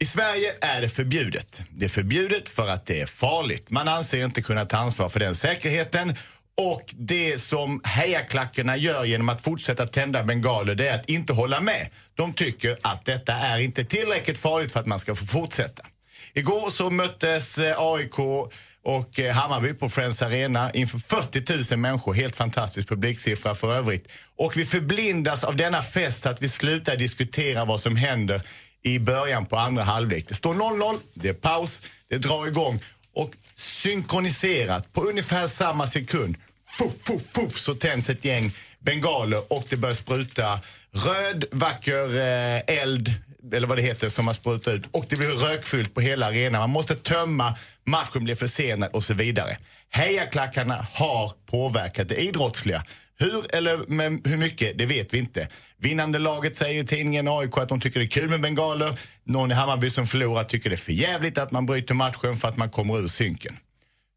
I 0.02 0.04
Sverige 0.04 0.54
är 0.60 0.80
det 0.80 0.88
förbjudet. 0.88 1.62
Det 1.70 1.84
är 1.84 1.88
förbjudet 1.88 2.48
för 2.48 2.68
att 2.68 2.86
det 2.86 3.00
är 3.00 3.06
farligt. 3.06 3.70
Man 3.70 3.88
anser 3.88 4.24
inte 4.24 4.42
kunna 4.42 4.64
ta 4.64 4.76
ansvar 4.76 5.08
för 5.08 5.20
den 5.20 5.34
säkerheten. 5.34 6.16
Och 6.56 6.94
det 6.98 7.38
som 7.38 7.80
hejaklackarna 7.84 8.76
gör 8.76 9.04
genom 9.04 9.28
att 9.28 9.40
fortsätta 9.40 9.86
tända 9.86 10.22
bengaler 10.22 10.74
det 10.74 10.88
är 10.88 10.94
att 10.94 11.08
inte 11.08 11.32
hålla 11.32 11.60
med. 11.60 11.88
De 12.14 12.32
tycker 12.32 12.76
att 12.82 13.04
detta 13.04 13.32
är 13.32 13.58
inte 13.58 13.84
tillräckligt 13.84 14.38
farligt 14.38 14.72
för 14.72 14.80
att 14.80 14.86
man 14.86 14.98
ska 14.98 15.14
få 15.14 15.26
fortsätta. 15.26 15.82
Igår 16.34 16.70
så 16.70 16.90
möttes 16.90 17.58
eh, 17.58 17.74
AIK 17.78 18.18
och 18.84 19.20
eh, 19.20 19.34
Hammarby 19.34 19.74
på 19.74 19.88
Friends 19.88 20.22
Arena 20.22 20.70
inför 20.70 20.98
40 20.98 21.72
000 21.74 21.78
människor. 21.78 22.14
Helt 22.14 22.36
fantastisk 22.36 22.88
publiksiffra 22.88 23.54
för 23.54 23.74
övrigt. 23.74 24.08
Och 24.36 24.56
vi 24.56 24.64
förblindas 24.64 25.44
av 25.44 25.56
denna 25.56 25.82
fest 25.82 26.22
så 26.22 26.28
att 26.28 26.42
vi 26.42 26.48
slutar 26.48 26.96
diskutera 26.96 27.64
vad 27.64 27.80
som 27.80 27.96
händer 27.96 28.42
i 28.82 28.98
början 28.98 29.46
på 29.46 29.56
andra 29.56 29.82
halvlek. 29.82 30.24
Det 30.28 30.34
står 30.34 30.54
0-0, 30.54 30.98
det 31.14 31.28
är 31.28 31.32
paus, 31.32 31.82
det 32.08 32.18
drar 32.18 32.46
igång 32.46 32.80
och 33.14 33.30
synkroniserat 33.54 34.92
på 34.92 35.02
ungefär 35.02 35.46
samma 35.46 35.86
sekund 35.86 36.36
fuff, 36.78 37.02
fuff, 37.02 37.22
fuff, 37.32 37.58
så 37.58 37.74
tänds 37.74 38.10
ett 38.10 38.24
gäng 38.24 38.52
bengaler 38.78 39.52
och 39.52 39.64
det 39.68 39.76
börjar 39.76 39.94
spruta 39.94 40.60
röd, 40.92 41.44
vacker 41.50 42.18
eh, 42.18 42.76
eld 42.80 43.14
eller 43.52 43.66
vad 43.66 43.78
det 43.78 43.82
heter, 43.82 44.08
som 44.08 44.26
har 44.26 44.34
sprutat 44.34 44.74
ut. 44.74 44.82
Och 44.90 45.06
det 45.08 45.16
blir 45.16 45.28
rökfyllt 45.28 45.94
på 45.94 46.00
hela 46.00 46.26
arenan. 46.26 46.60
Man 46.60 46.70
måste 46.70 46.96
tömma, 46.96 47.56
matchen 47.84 48.24
blir 48.24 48.34
försenad 48.34 48.90
och 48.92 49.02
så 49.02 49.14
vidare. 49.14 49.56
Hejaklackarna 49.90 50.86
har 50.92 51.32
påverkat 51.46 52.08
det 52.08 52.14
idrottsliga. 52.14 52.84
Hur 53.18 53.54
eller 53.56 53.76
med 53.76 54.20
hur 54.24 54.36
mycket, 54.36 54.78
det 54.78 54.86
vet 54.86 55.14
vi 55.14 55.18
inte. 55.18 55.48
Vinnande 55.76 56.18
laget 56.18 56.56
säger 56.56 56.82
i 56.82 56.86
tidningen 56.86 57.28
AIK 57.28 57.58
att 57.58 57.68
de 57.68 57.80
tycker 57.80 58.00
det 58.00 58.06
är 58.06 58.08
kul 58.08 58.30
med 58.30 58.40
bengaler. 58.40 58.98
Någon 59.24 59.50
i 59.50 59.54
Hammarby 59.54 59.90
som 59.90 60.06
förlorar 60.06 60.44
tycker 60.44 60.70
det 60.70 60.74
är 60.74 60.76
för 60.76 60.92
jävligt 60.92 61.38
att 61.38 61.50
man 61.52 61.66
bryter 61.66 61.94
matchen 61.94 62.36
för 62.36 62.48
att 62.48 62.56
man 62.56 62.70
kommer 62.70 62.98
ur 62.98 63.08
synken. 63.08 63.56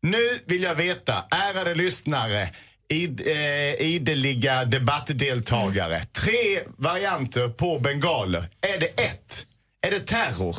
Nu 0.01 0.39
vill 0.45 0.63
jag 0.63 0.75
veta, 0.75 1.25
ärade 1.31 1.75
lyssnare, 1.75 2.49
id, 2.89 3.21
eh, 3.27 3.73
ideliga 3.73 4.65
debattdeltagare. 4.65 5.99
Tre 5.99 6.59
varianter 6.77 7.47
på 7.49 7.79
bengaler. 7.79 8.43
Är 8.61 8.79
det 8.79 8.87
ett? 8.87 9.47
Är 9.81 9.91
det 9.91 9.99
terror? 9.99 10.55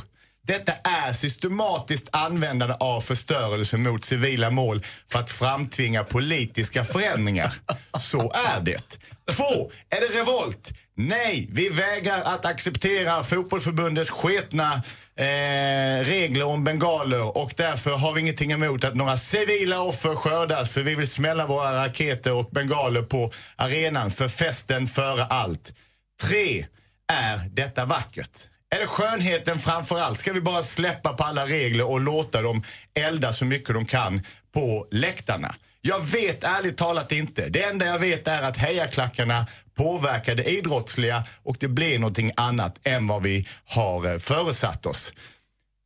Detta 0.46 0.72
är 0.72 1.12
systematiskt 1.12 2.08
användande 2.12 2.74
av 2.80 3.00
förstörelse 3.00 3.76
mot 3.76 4.04
civila 4.04 4.50
mål 4.50 4.82
för 5.12 5.18
att 5.18 5.30
framtvinga 5.30 6.04
politiska 6.04 6.84
förändringar. 6.84 7.54
Så 7.98 8.32
är 8.32 8.60
det. 8.60 8.98
Två, 9.32 9.70
är 9.90 10.00
det 10.00 10.20
revolt? 10.20 10.72
Nej, 10.94 11.48
vi 11.52 11.68
vägrar 11.68 12.22
att 12.24 12.44
acceptera 12.44 13.24
fotbollförbundets 13.24 14.10
sketna 14.10 14.74
eh, 15.16 16.04
regler 16.04 16.44
om 16.44 16.64
bengaler 16.64 17.36
och 17.38 17.52
därför 17.56 17.90
har 17.90 18.12
vi 18.12 18.20
ingenting 18.20 18.52
emot 18.52 18.84
att 18.84 18.94
några 18.94 19.16
civila 19.16 19.80
offer 19.80 20.14
skördas 20.14 20.70
för 20.70 20.82
vi 20.82 20.94
vill 20.94 21.10
smälla 21.10 21.46
våra 21.46 21.84
raketer 21.84 22.32
och 22.32 22.50
bengaler 22.50 23.02
på 23.02 23.32
arenan 23.56 24.10
för 24.10 24.28
festen 24.28 24.86
före 24.86 25.24
allt. 25.24 25.74
Tre, 26.22 26.66
är 27.12 27.48
detta 27.48 27.84
vackert? 27.84 28.38
Är 28.76 28.80
det 28.80 28.86
skönheten 28.86 29.58
framför 29.58 29.98
allt? 30.00 30.18
Ska 30.18 30.32
vi 30.32 30.40
bara 30.40 30.62
släppa 30.62 31.12
på 31.12 31.24
alla 31.24 31.46
regler 31.46 31.90
och 31.90 32.00
låta 32.00 32.42
dem 32.42 32.62
elda 32.94 33.32
så 33.32 33.44
mycket 33.44 33.74
de 33.74 33.84
kan 33.84 34.22
på 34.54 34.86
läktarna? 34.90 35.54
Jag 35.80 36.00
vet 36.00 36.44
ärligt 36.44 36.76
talat 36.76 37.12
inte. 37.12 37.48
Det 37.48 37.62
enda 37.62 37.86
jag 37.86 37.98
vet 37.98 38.28
är 38.28 38.42
att 38.42 38.56
hejaklackarna 38.56 39.46
påverkar 39.76 40.34
det 40.34 40.44
idrottsliga 40.44 41.24
och 41.42 41.56
det 41.60 41.68
blir 41.68 41.98
någonting 41.98 42.32
annat 42.36 42.78
än 42.82 43.06
vad 43.06 43.22
vi 43.22 43.48
har 43.64 44.12
eh, 44.12 44.18
föresatt 44.18 44.86
oss. 44.86 45.12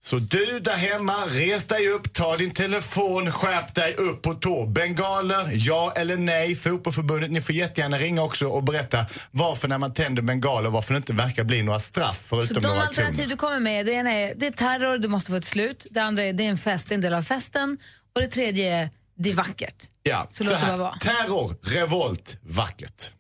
Så 0.02 0.16
du 0.18 0.60
där 0.60 0.76
hemma, 0.76 1.12
res 1.28 1.66
dig 1.66 1.88
upp, 1.88 2.12
ta 2.12 2.36
din 2.36 2.50
telefon, 2.50 3.32
skärp 3.32 3.74
dig 3.74 3.94
upp 3.94 4.22
på 4.22 4.34
tå. 4.34 4.66
Bengaler, 4.66 5.46
ja 5.52 5.92
eller 5.96 6.16
nej? 6.16 6.54
Fotbollförbundet, 6.56 7.30
ni 7.30 7.40
får 7.40 7.54
jättegärna 7.54 7.98
ringa 7.98 8.22
också 8.22 8.46
och 8.46 8.64
berätta 8.64 9.06
varför 9.30 9.68
när 9.68 9.78
man 9.78 9.94
tänder 9.94 10.22
bengaler, 10.22 10.70
varför 10.70 10.94
det 10.94 10.96
inte 10.96 11.12
verkar 11.12 11.44
bli 11.44 11.62
några 11.62 11.80
straff 11.80 12.16
Så 12.28 12.36
förutom 12.36 12.62
de 12.62 12.68
några 12.68 12.82
alternativ 12.82 13.16
kronor. 13.16 13.30
du 13.30 13.36
kommer 13.36 13.60
med, 13.60 13.86
det 13.86 13.92
ena 13.92 14.12
är, 14.12 14.34
det 14.36 14.46
är 14.46 14.50
terror, 14.50 14.98
du 14.98 15.08
måste 15.08 15.30
få 15.30 15.36
ett 15.36 15.44
slut. 15.44 15.86
Det 15.90 16.00
andra 16.00 16.24
är, 16.24 16.32
det 16.32 16.44
är 16.44 16.48
en 16.48 16.58
fest, 16.58 16.88
det 16.88 16.92
är 16.92 16.96
en 16.96 17.00
del 17.00 17.14
av 17.14 17.22
festen. 17.22 17.78
Och 18.14 18.20
det 18.20 18.28
tredje 18.28 18.74
är, 18.76 18.90
det 19.18 19.30
är 19.30 19.34
vackert. 19.34 19.88
Ja, 20.02 20.28
Så 20.30 20.44
låt 20.44 20.60
det 20.60 20.66
bara 20.66 20.76
vara. 20.76 20.94
terror, 21.00 21.56
revolt, 21.62 22.36
vackert. 22.42 23.12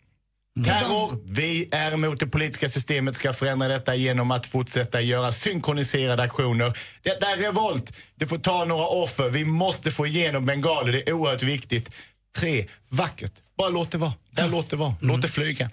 Terror, 0.64 1.18
vi 1.28 1.68
är 1.72 1.92
emot 1.92 2.20
det 2.20 2.26
politiska 2.26 2.68
systemet, 2.68 3.14
ska 3.14 3.32
förändra 3.32 3.68
detta 3.68 3.94
genom 3.94 4.30
att 4.30 4.46
fortsätta 4.46 5.00
göra 5.00 5.32
synkroniserade 5.32 6.22
aktioner. 6.22 6.72
Detta 7.02 7.26
är 7.26 7.36
revolt, 7.36 7.92
det 8.14 8.26
får 8.26 8.38
ta 8.38 8.64
några 8.64 8.86
offer, 8.86 9.30
vi 9.30 9.44
måste 9.44 9.90
få 9.90 10.06
igenom 10.06 10.46
bengaler, 10.46 10.92
det 10.92 11.08
är 11.08 11.12
oerhört 11.12 11.42
viktigt. 11.42 11.90
Tre, 12.38 12.66
vackert, 12.88 13.32
bara 13.58 13.68
låt 13.68 13.90
det 13.90 13.98
vara, 13.98 14.12
där 14.30 14.48
låt 14.48 14.70
det 14.70 14.76
vara, 14.76 14.94
låt 15.00 15.22
det 15.22 15.28
flyga. 15.28 15.70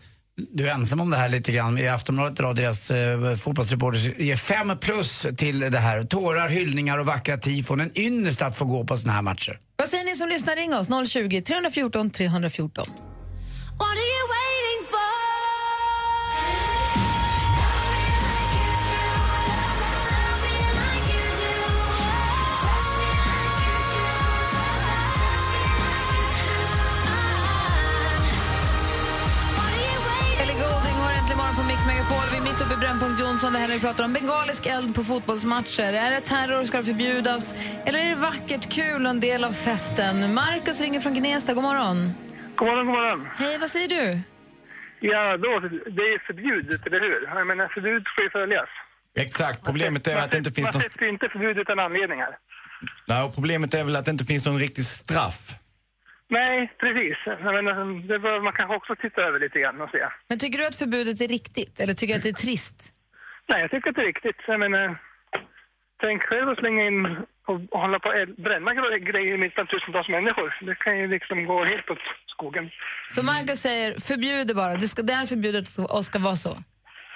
Du 0.53 0.69
är 0.69 0.73
ensam 0.73 1.01
om 1.01 1.09
det 1.09 1.17
här 1.17 1.29
lite 1.29 1.51
grann. 1.51 1.77
I 1.77 1.87
Aftonbladet 1.87 2.39
idag, 2.39 2.55
deras 2.55 2.91
eh, 2.91 3.35
fotbollsreporter 3.35 4.21
ger 4.21 4.35
fem 4.35 4.77
plus 4.81 5.27
till 5.37 5.59
det 5.59 5.79
här. 5.79 6.03
Tårar, 6.03 6.49
hyllningar 6.49 6.97
och 6.97 7.05
vackra 7.05 7.37
tifon. 7.37 7.81
En 7.81 7.97
ynnest 7.97 8.41
att 8.41 8.57
få 8.57 8.65
gå 8.65 8.83
på 8.83 8.97
såna 8.97 9.13
här 9.13 9.21
matcher. 9.21 9.59
Vad 9.75 9.89
säger 9.89 10.05
ni 10.05 10.15
som 10.15 10.29
lyssnar? 10.29 10.55
Ring 10.55 10.73
oss, 10.75 11.11
020 11.11 11.41
314 11.41 12.09
314. 12.09 12.87
What 13.79 13.95
are 13.97 14.09
you 14.15 14.23
waiting 14.37 14.81
for? 14.91 14.97
Ellie 30.41 30.53
har 31.01 31.13
äntligen 31.13 31.55
på 31.55 31.63
Mix 31.63 31.85
Megapol. 31.85 32.17
Vi 32.31 32.37
är 32.37 32.41
mitt 32.41 32.61
uppe 32.61 32.73
i 32.73 32.77
Brännpunkt 32.77 33.19
Jonsson 33.19 33.53
där 33.53 33.59
Henrik 33.59 33.81
pratar 33.81 34.03
om 34.03 34.13
bengalisk 34.13 34.65
eld 34.65 34.95
på 34.95 35.03
fotbollsmatcher. 35.03 35.93
Är 35.93 36.11
det 36.11 36.21
terror, 36.21 36.65
ska 36.65 36.77
det 36.77 36.83
förbjudas? 36.83 37.53
Eller 37.85 37.99
är 37.99 38.09
det 38.09 38.15
vackert, 38.15 38.73
kul 38.73 39.05
och 39.05 39.09
en 39.09 39.19
del 39.19 39.43
av 39.43 39.51
festen? 39.51 40.33
Markus 40.33 40.81
ringer 40.81 40.99
från 40.99 41.13
Gnesta. 41.13 41.53
God 41.53 41.63
morgon. 41.63 42.26
God 42.57 42.67
morgon, 42.67 42.85
god 42.85 42.95
morgon. 42.95 43.27
Hej, 43.41 43.57
vad 43.59 43.69
säger 43.69 43.87
du? 43.87 44.19
Ja, 44.99 45.37
då, 45.37 45.59
det 45.97 46.05
är 46.13 46.27
förbjudet, 46.27 46.87
eller 46.87 46.99
hur? 46.99 47.19
Jag 47.35 47.47
menar, 47.47 47.67
förbud 47.67 48.03
får 48.15 48.23
ju 48.23 48.29
följas. 48.29 48.69
Exakt, 49.15 49.65
problemet 49.65 50.07
är 50.07 50.17
att 50.17 50.31
det 50.31 50.37
inte 50.37 50.51
finns 50.51 50.73
Man 50.73 50.81
sätter 50.81 51.09
inte 51.09 51.29
förbud 51.29 51.57
utan 51.57 51.79
anledningar. 51.79 52.37
Nej, 53.07 53.23
och 53.23 53.35
problemet 53.35 53.73
är 53.73 53.83
väl 53.83 53.95
att 53.95 54.05
det 54.05 54.11
inte 54.11 54.25
finns 54.25 54.45
någon 54.47 54.59
riktig 54.59 54.85
straff. 54.85 55.41
Nej, 56.29 56.73
precis. 56.79 57.17
Menar, 57.25 58.07
det 58.07 58.19
bör 58.19 58.41
man 58.41 58.53
kanske 58.53 58.75
också 58.75 58.95
titta 58.95 59.21
över 59.21 59.39
lite 59.39 59.59
grann 59.59 59.81
och 59.81 59.89
se. 59.89 60.03
Men 60.29 60.39
tycker 60.39 60.59
du 60.59 60.65
att 60.67 60.75
förbudet 60.75 61.21
är 61.21 61.27
riktigt 61.27 61.79
eller 61.79 61.93
tycker 61.93 62.13
du 62.13 62.17
att 62.17 62.23
det 62.23 62.29
är 62.29 62.43
trist? 62.47 62.93
Nej, 63.49 63.61
jag 63.61 63.71
tycker 63.71 63.89
att 63.89 63.95
det 63.95 64.01
är 64.01 64.11
riktigt. 64.13 64.39
Jag 64.47 64.59
menar, 64.59 64.97
tänk 66.01 66.23
själv 66.23 66.49
att 66.49 66.57
slänga 66.59 66.83
in 66.87 67.05
och, 67.47 67.79
hålla 67.81 67.99
på 67.99 68.09
och 68.09 68.27
bränna 68.43 68.71
gre- 68.73 68.97
grejer 69.11 69.37
mitt 69.37 69.53
bland 69.55 69.69
tusentals 69.69 70.09
människor. 70.09 70.57
Det 70.61 70.75
kan 70.75 70.97
ju 70.99 71.07
liksom 71.07 71.45
gå 71.45 71.65
helt 71.65 71.89
åt 71.89 71.99
skogen. 72.27 72.69
Så 73.07 73.23
Markus 73.25 73.59
säger 73.61 73.89
förbjuder 74.09 74.53
bara, 74.55 74.73
det, 74.73 74.87
ska, 74.87 75.01
det 75.01 75.13
är 75.13 75.25
förbjudet 75.25 75.67
och 75.89 76.05
ska 76.05 76.19
vara 76.19 76.35
så. 76.35 76.57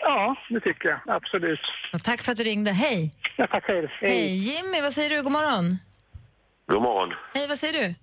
Ja, 0.01 0.35
det 0.49 0.59
tycker 0.59 0.89
jag. 0.89 0.99
Absolut. 1.15 1.59
Och 1.93 2.03
tack 2.03 2.21
för 2.21 2.31
att 2.31 2.37
du 2.37 2.43
ringde. 2.43 2.71
Hej! 2.71 3.11
Ja, 3.37 3.47
tack 3.47 3.63
själv. 3.65 3.87
Hej! 4.01 4.35
Jimmy, 4.49 4.81
vad 4.81 4.93
säger 4.93 5.09
du? 5.09 5.23
God 5.23 5.31
morgon. 5.31 5.65
God 6.67 6.81
morgon. 6.81 7.13
Hej, 7.33 7.47
vad 7.47 7.57
säger 7.57 7.73
du? 7.83 7.93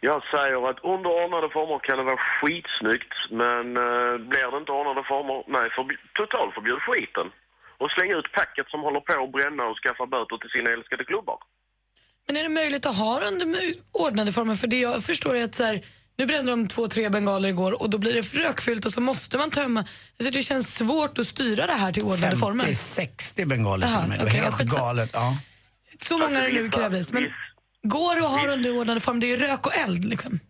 Jag 0.00 0.22
säger 0.34 0.70
att 0.70 0.84
under 0.92 1.10
ordnade 1.24 1.48
former 1.56 1.78
kan 1.78 1.98
det 1.98 2.04
vara 2.04 2.16
skitsnyggt, 2.36 3.12
men 3.30 3.66
uh, 3.76 4.16
blir 4.30 4.50
det 4.52 4.58
inte 4.62 4.72
ordnade 4.72 5.02
former, 5.12 5.38
nej, 5.56 5.66
förb- 5.76 6.00
totalförbjud 6.14 6.80
skiten. 6.86 7.26
Och 7.80 7.90
släng 7.94 8.10
ut 8.18 8.32
packet 8.32 8.66
som 8.72 8.80
håller 8.86 9.00
på 9.00 9.12
att 9.24 9.32
bränna 9.36 9.62
och 9.70 9.76
skaffa 9.82 10.06
böter 10.14 10.36
till 10.36 10.50
sina 10.56 10.68
älskade 10.76 11.04
klubbar. 11.04 11.38
Men 12.26 12.36
är 12.36 12.42
det 12.42 12.48
möjligt 12.48 12.86
att 12.86 12.96
ha 12.96 13.20
det 13.20 13.26
under 13.26 13.46
ordnade 13.92 14.32
former? 14.32 14.54
För 14.54 14.66
det 14.66 14.80
jag 14.80 15.02
förstår 15.02 15.36
är 15.36 15.44
att 15.44 15.54
så 15.54 15.64
här, 15.64 15.80
nu 16.18 16.26
brände 16.26 16.50
de 16.52 16.68
två, 16.68 16.86
tre 16.86 17.08
bengaler 17.08 17.48
igår 17.48 17.82
och 17.82 17.90
då 17.90 17.98
blir 17.98 18.14
det 18.14 18.44
rökfyllt 18.44 18.86
och 18.86 18.92
så 18.92 19.00
måste 19.00 19.38
man 19.38 19.50
tömma. 19.50 19.80
Alltså 19.80 20.30
det 20.32 20.42
känns 20.42 20.74
svårt 20.74 21.18
att 21.18 21.26
styra 21.26 21.66
det 21.66 21.72
här 21.72 21.92
till 21.92 22.02
ordnade 22.02 22.36
former. 22.36 22.64
50-60 22.64 23.48
bengaler 23.48 23.86
till 23.86 23.94
Jaha, 23.94 24.02
och 24.02 24.08
med. 24.08 24.18
Det 24.18 24.24
okej, 24.24 24.40
helt 24.40 24.58
galet. 24.58 25.10
Ja. 25.12 25.32
Så 25.98 26.18
många 26.18 26.40
det 26.40 26.52
nu 26.52 26.68
krävdes. 26.68 27.12
Men 27.12 27.32
går 27.82 28.14
det 28.16 28.26
att 28.26 28.30
ha 28.30 28.46
det 28.46 28.52
under 28.52 28.78
ordnade 28.78 29.00
former? 29.00 29.20
Det 29.20 29.26
är 29.26 29.36
ju 29.36 29.46
rök 29.46 29.66
och 29.66 29.76
eld 29.76 30.04
liksom. 30.04 30.40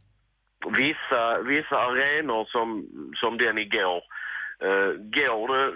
Vissa, 0.77 1.23
vissa 1.53 1.77
arenor 1.89 2.45
som, 2.55 2.67
som 3.21 3.39
den 3.39 3.59
igår 3.59 4.03
uh, 4.65 4.93
går 5.19 5.45
det 5.55 5.67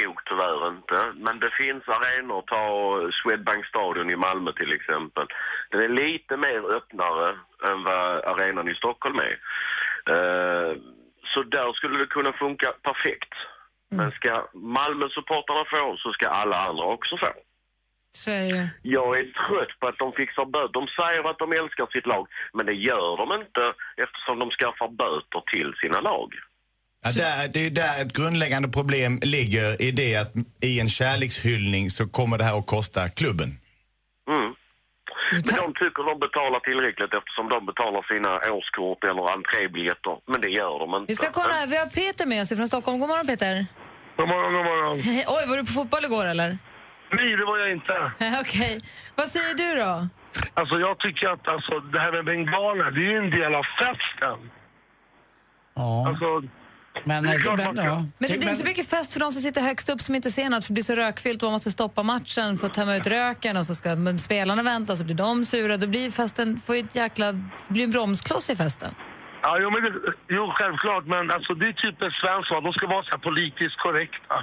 nog 0.00 0.16
tyvärr 0.24 0.68
inte. 0.68 1.12
Men 1.14 1.40
det 1.40 1.50
finns 1.60 1.88
arenor, 1.88 2.42
ta 2.46 2.62
Swedbank 3.22 3.66
Stadion 3.66 4.10
i 4.10 4.16
Malmö 4.16 4.52
till 4.52 4.72
exempel. 4.72 5.26
Den 5.70 5.80
är 5.80 5.88
lite 5.88 6.36
mer 6.36 6.74
öppnare 6.76 7.28
än 7.68 7.84
vad 7.84 8.24
arenan 8.24 8.68
i 8.68 8.74
Stockholm 8.74 9.18
är. 9.18 9.38
Eh, 10.12 10.76
så 11.34 11.42
där 11.42 11.72
skulle 11.72 11.98
det 11.98 12.06
kunna 12.06 12.32
funka 12.32 12.72
perfekt. 12.82 13.34
Men 13.96 14.10
ska 14.10 14.48
Malmö-supportrarna 14.54 15.64
få 15.64 15.96
så 15.96 16.12
ska 16.12 16.28
alla 16.28 16.56
andra 16.56 16.84
också 16.84 17.16
få. 17.16 17.32
Så 18.12 18.30
är 18.30 18.52
det. 18.52 18.70
Jag 18.82 19.18
är 19.18 19.24
trött 19.24 19.80
på 19.80 19.86
att 19.88 19.98
de 19.98 20.12
fixar 20.12 20.44
böter. 20.44 20.72
De 20.72 20.86
säger 20.86 21.30
att 21.30 21.38
de 21.38 21.52
älskar 21.52 21.86
sitt 21.86 22.06
lag, 22.06 22.28
men 22.52 22.66
det 22.66 22.72
gör 22.72 23.16
de 23.16 23.40
inte 23.40 23.74
eftersom 23.96 24.38
de 24.38 24.50
skaffar 24.50 24.88
böter 24.88 25.42
till 25.52 25.74
sina 25.82 26.00
lag. 26.00 26.34
Ja, 27.04 27.10
där, 27.16 27.48
det 27.52 27.66
är 27.66 27.70
där 27.70 28.02
ett 28.02 28.12
grundläggande 28.12 28.68
problem 28.68 29.18
ligger 29.22 29.82
i 29.82 29.90
det 29.90 30.16
att 30.16 30.32
i 30.62 30.80
en 30.80 30.88
kärlekshyllning 30.88 31.90
så 31.90 32.08
kommer 32.08 32.38
det 32.38 32.44
här 32.44 32.58
att 32.58 32.66
kosta 32.66 33.08
klubben. 33.08 33.48
Mm. 34.30 34.54
Men 35.32 35.54
de 35.64 35.68
tycker 35.82 36.02
de 36.10 36.18
betalar 36.26 36.60
tillräckligt 36.60 37.12
eftersom 37.18 37.48
de 37.54 37.66
betalar 37.66 38.02
sina 38.12 38.32
årskort 38.56 39.04
eller 39.04 39.24
entrébiljetter. 39.36 40.16
Men 40.30 40.40
det 40.40 40.50
gör 40.50 40.78
de 40.78 40.88
inte. 40.94 41.10
Vi 41.12 41.14
ska 41.14 41.30
kolla, 41.40 41.54
här. 41.54 41.66
vi 41.66 41.76
har 41.76 41.86
Peter 41.86 42.26
med 42.26 42.42
oss 42.42 42.48
från 42.48 42.68
Stockholm. 42.68 42.98
God 43.00 43.08
morgon 43.08 43.26
Peter. 43.26 43.66
God 44.16 44.28
morgon, 44.28 44.52
god 44.54 44.64
morgon. 44.70 44.96
Oj, 45.36 45.42
var 45.48 45.56
du 45.56 45.64
på 45.68 45.72
fotboll 45.80 46.04
igår 46.04 46.26
eller? 46.26 46.58
Nej, 47.12 47.36
det 47.36 47.44
var 47.44 47.58
jag 47.58 47.70
inte. 47.72 47.94
Okej. 48.42 48.80
Vad 49.14 49.28
säger 49.28 49.54
du 49.62 49.70
då? 49.84 49.92
Alltså 50.54 50.74
jag 50.86 50.98
tycker 50.98 51.28
att 51.28 51.48
alltså, 51.48 51.80
det 51.80 52.00
här 52.00 52.12
med 52.12 52.24
bengaler, 52.24 52.90
det 52.90 53.00
är 53.00 53.10
ju 53.14 53.18
en 53.18 53.30
del 53.30 53.54
av 53.54 53.66
festen. 53.80 54.38
Ja. 55.74 56.08
Alltså, 56.08 56.28
Men, 57.04 57.24
det 57.24 57.30
är 57.30 57.34
eh, 57.34 57.42
klart 57.42 57.58
men, 57.58 57.84
ja. 57.84 57.96
Men 58.18 58.30
det 58.30 58.38
blir 58.38 58.48
inte 58.48 58.60
så 58.60 58.64
mycket 58.64 58.86
fest 58.86 59.12
för 59.12 59.20
de 59.20 59.32
som 59.32 59.42
sitter 59.42 59.60
högst 59.60 59.88
upp 59.88 60.00
som 60.00 60.14
inte 60.14 60.30
ser 60.30 60.48
något 60.48 60.64
för 60.64 60.70
det 60.70 60.74
blir 60.74 60.84
så 60.84 60.94
rökfyllt 60.94 61.42
och 61.42 61.46
man 61.46 61.52
måste 61.52 61.70
stoppa 61.70 62.02
matchen 62.02 62.58
för 62.58 62.66
att 62.66 62.74
tömma 62.74 62.96
ut 62.96 63.06
röken 63.06 63.56
och 63.56 63.66
så 63.66 63.74
ska 63.74 64.18
spelarna 64.18 64.62
vänta 64.62 64.92
och 64.92 64.98
så 64.98 65.04
blir 65.04 65.16
de 65.16 65.44
sura. 65.44 65.76
Då 65.76 65.86
blir 65.86 66.10
festen, 66.10 66.60
får 66.60 66.74
ett 66.74 66.96
jäkla, 66.96 67.32
det 67.32 67.42
blir 67.68 67.84
en 67.84 67.90
bromskloss 67.90 68.50
i 68.50 68.56
festen. 68.56 68.94
Ja, 69.42 69.58
jo, 69.62 69.70
men 69.70 69.82
det, 69.82 69.90
jo, 70.28 70.52
självklart, 70.54 71.04
men 71.06 71.30
alltså, 71.30 71.54
det 71.54 71.66
är 71.68 71.72
typ 71.72 72.02
en 72.02 72.10
svensk. 72.10 72.48
De 72.66 72.72
ska 72.72 72.86
vara 72.86 73.02
så 73.02 73.10
här 73.10 73.18
politiskt 73.18 73.76
korrekta. 73.78 74.34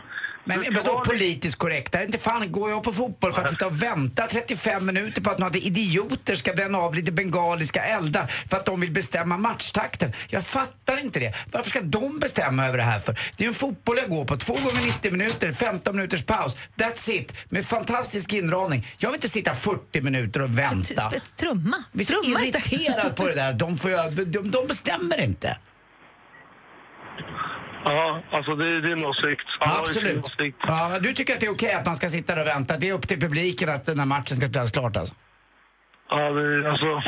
Men 0.43 0.63
vadå 0.75 0.93
vara- 0.93 1.03
politiskt 1.05 1.57
korrekta? 1.57 2.03
Inte 2.03 2.17
fan 2.17 2.51
går 2.51 2.69
jag 2.69 2.83
på 2.83 2.93
fotboll 2.93 3.33
för 3.33 3.41
att 3.41 3.51
sitta 3.51 3.65
och 3.67 3.83
vänta 3.83 4.27
35 4.27 4.85
minuter 4.85 5.21
på 5.21 5.29
att 5.29 5.39
några 5.39 5.57
idioter 5.59 6.35
ska 6.35 6.53
bränna 6.53 6.77
av 6.77 6.95
lite 6.95 7.11
bengaliska 7.11 7.83
eldar 7.83 8.27
för 8.49 8.57
att 8.57 8.65
de 8.65 8.79
vill 8.79 8.91
bestämma 8.91 9.37
matchtakten. 9.37 10.11
Jag 10.29 10.43
fattar 10.45 10.97
inte 10.99 11.19
det. 11.19 11.33
Varför 11.51 11.69
ska 11.69 11.81
de 11.81 12.19
bestämma 12.19 12.67
över 12.67 12.77
det 12.77 12.83
här 12.83 12.99
för? 12.99 13.13
Det 13.13 13.41
är 13.41 13.45
ju 13.45 13.47
en 13.47 13.53
fotboll 13.53 13.97
jag 13.97 14.09
går 14.09 14.25
på. 14.25 14.37
Två 14.37 14.53
gånger 14.53 14.85
90 14.85 15.11
minuter, 15.11 15.51
15 15.51 15.95
minuters 15.95 16.23
paus. 16.23 16.57
That's 16.75 17.09
it. 17.11 17.45
Med 17.51 17.65
fantastisk 17.65 18.33
inramning. 18.33 18.87
Jag 18.97 19.09
vill 19.09 19.15
inte 19.15 19.29
sitta 19.29 19.53
40 19.53 20.01
minuter 20.01 20.41
och 20.41 20.59
vänta. 20.59 21.11
Trumma. 21.39 21.77
Jag 21.91 22.05
så 22.05 22.13
Trumma 22.13 22.41
istället. 22.41 22.71
irriterad 22.71 23.15
på 23.15 23.27
det 23.27 23.35
där. 23.35 23.53
De, 23.53 23.77
får 23.77 23.89
de, 24.25 24.51
de 24.51 24.67
bestämmer 24.67 24.84
inte. 25.19 25.57
Ja, 27.85 28.23
alltså 28.31 28.55
det, 28.55 28.65
är 28.65 28.91
en 28.91 29.05
åsikt. 29.05 29.47
Absolut. 29.59 30.25
åsikt. 30.25 30.57
Ja, 30.67 30.99
du 31.01 31.13
tycker 31.13 31.33
att 31.33 31.39
det 31.39 31.45
är 31.45 31.51
okej 31.51 31.73
att 31.73 31.85
man 31.85 31.95
ska 31.95 32.09
sitta 32.09 32.35
där 32.35 32.41
och 32.41 32.47
vänta. 32.47 32.77
Det 32.77 32.89
är 32.89 32.93
upp 32.93 33.07
till 33.07 33.19
publiken 33.19 33.69
att 33.69 33.87
när 33.95 34.05
matchen 34.05 34.37
ska 34.37 34.47
spelas 34.47 34.71
klart 34.71 34.97
alltså? 34.97 35.13
Ja, 36.09 36.29
det, 36.31 36.71
alltså... 36.71 37.03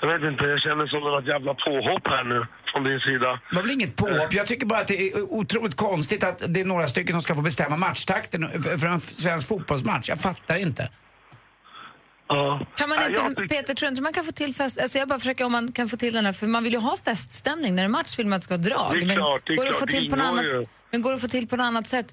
Jag 0.00 0.08
vet 0.08 0.32
inte, 0.32 0.44
jag 0.44 0.60
känner 0.60 0.86
som 0.86 1.00
något 1.00 1.26
jävla 1.26 1.54
påhopp 1.54 2.08
här 2.08 2.24
nu 2.24 2.46
från 2.72 2.84
din 2.84 3.00
sida. 3.00 3.40
Det 3.50 3.56
var 3.56 3.62
väl 3.62 3.70
inget 3.70 3.96
påhopp. 3.96 4.32
Jag 4.32 4.46
tycker 4.46 4.66
bara 4.66 4.78
att 4.78 4.88
det 4.88 5.08
är 5.08 5.32
otroligt 5.32 5.76
konstigt 5.76 6.24
att 6.24 6.42
det 6.48 6.60
är 6.60 6.64
några 6.64 6.86
stycken 6.86 7.12
som 7.12 7.22
ska 7.22 7.34
få 7.34 7.42
bestämma 7.42 7.76
matchtakten 7.76 8.62
för 8.62 8.78
för 8.78 8.86
en 8.86 9.00
svensk 9.00 9.48
fotbollsmatch. 9.48 10.08
Jag 10.08 10.20
fattar 10.20 10.56
inte. 10.56 10.90
Ja. 12.28 12.66
Kan 12.76 12.88
man 12.88 12.98
inte, 13.06 13.46
Peter, 13.48 13.74
tror 13.74 13.88
inte 13.90 14.02
man 14.02 14.12
kan 14.12 14.24
få 14.24 14.32
till 14.32 14.54
fest? 14.54 14.80
Alltså 14.82 14.98
jag 14.98 15.08
bara 15.08 15.18
försöker 15.18 15.44
om 15.44 15.52
man 15.52 15.72
kan 15.72 15.88
få 15.88 15.96
till 15.96 16.12
den 16.12 16.26
här, 16.26 16.32
för 16.32 16.46
man 16.46 16.64
vill 16.64 16.72
ju 16.72 16.78
ha 16.78 16.96
feststämning. 16.96 17.74
När 17.74 17.82
det 17.82 17.86
är 17.86 17.88
match 17.88 18.18
vill 18.18 18.26
man 18.26 18.36
att 18.36 18.42
det 18.42 18.44
ska 18.44 18.54
vara 18.54 18.62
drag. 18.62 18.92
Det 19.00 19.04
är 19.04 19.06
men 19.06 19.16
klart, 19.16 19.42
det 19.46 19.52
är 19.52 19.56
går 19.56 19.64
det 19.64 19.70
att 19.70 19.76
klart, 19.76 19.90
få 19.90 19.94
till 19.96 20.04
det 20.04 20.10
på 20.10 20.16
något 20.16 20.26
ingår 20.28 20.40
annat, 20.42 20.62
ju. 20.62 20.66
men 20.90 21.02
går 21.02 21.10
det 21.10 21.14
att 21.16 21.20
få 21.20 21.28
till 21.28 21.48
på 21.48 21.56
något 21.56 21.64
annat 21.64 21.86
sätt 21.86 22.06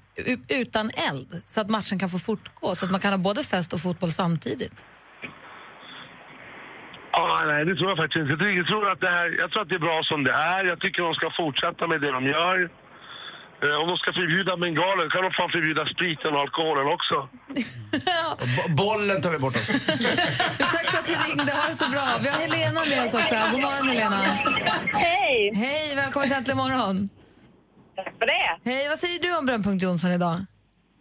utan 0.48 0.90
eld? 1.10 1.42
Så 1.46 1.60
att 1.60 1.70
matchen 1.70 1.98
kan 1.98 2.08
få 2.08 2.18
fortgå, 2.18 2.74
så 2.74 2.84
att 2.86 2.90
man 2.90 3.00
kan 3.00 3.10
ha 3.12 3.18
både 3.18 3.42
fest 3.44 3.72
och 3.72 3.80
fotboll 3.80 4.10
samtidigt? 4.10 4.84
Ja, 7.12 7.44
nej, 7.46 7.64
det 7.64 7.74
tror 7.76 7.88
jag 7.90 7.96
faktiskt 7.98 8.20
inte. 8.22 8.32
Jag 8.32 8.38
tror- 8.40 8.56
Jag 8.56 8.66
tror, 8.66 8.90
att 8.92 9.00
det 9.00 9.08
här, 9.18 9.26
jag 9.38 9.50
tror 9.50 9.62
att 9.62 9.68
det 9.68 9.74
är 9.74 9.86
bra 9.88 10.00
som 10.04 10.24
det 10.24 10.32
är. 10.32 10.64
Jag 10.64 10.80
tycker 10.80 11.02
de 11.02 11.14
ska 11.14 11.30
fortsätta 11.36 11.86
med 11.86 12.00
det 12.00 12.10
de 12.18 12.24
gör. 12.26 12.70
Eh, 13.64 13.74
Om 13.80 13.86
de 13.90 13.96
ska 14.02 14.12
förbjuda 14.12 14.52
bengaler 14.56 15.06
kan 15.12 15.22
de 15.26 15.30
fan 15.38 15.50
förbjuda 15.56 15.82
spriten 15.94 16.30
och 16.34 16.40
alkoholen 16.40 16.86
också. 16.96 17.16
Bo- 18.56 18.68
bollen 18.82 19.18
tar 19.22 19.30
vi 19.34 19.38
bort 19.44 19.56
också. 19.60 19.72
Tack 20.74 20.86
för 20.92 20.98
att 21.02 21.08
du 21.12 21.14
ringde, 21.26 21.52
ha 21.60 21.64
det 21.72 21.78
så 21.84 21.88
bra. 21.94 22.04
Vi 22.22 22.28
har 22.32 22.38
Helena 22.46 22.80
med 22.92 23.00
oss 23.04 23.14
också. 23.20 23.34
God 23.52 23.60
morgon 23.66 23.86
Helena. 23.92 24.18
Hej! 25.06 25.36
Hej, 25.64 25.84
välkommen 26.02 26.26
till 26.28 26.36
Äntligen 26.38 26.58
morgon. 26.64 26.96
Tack 27.98 28.12
för 28.20 28.26
det. 28.34 28.48
Hej, 28.70 28.82
vad 28.92 28.98
säger 29.04 29.18
du 29.24 29.28
om 29.38 29.44
Brännpunkt 29.48 29.82
Jonsson 29.86 30.10
idag? 30.18 30.36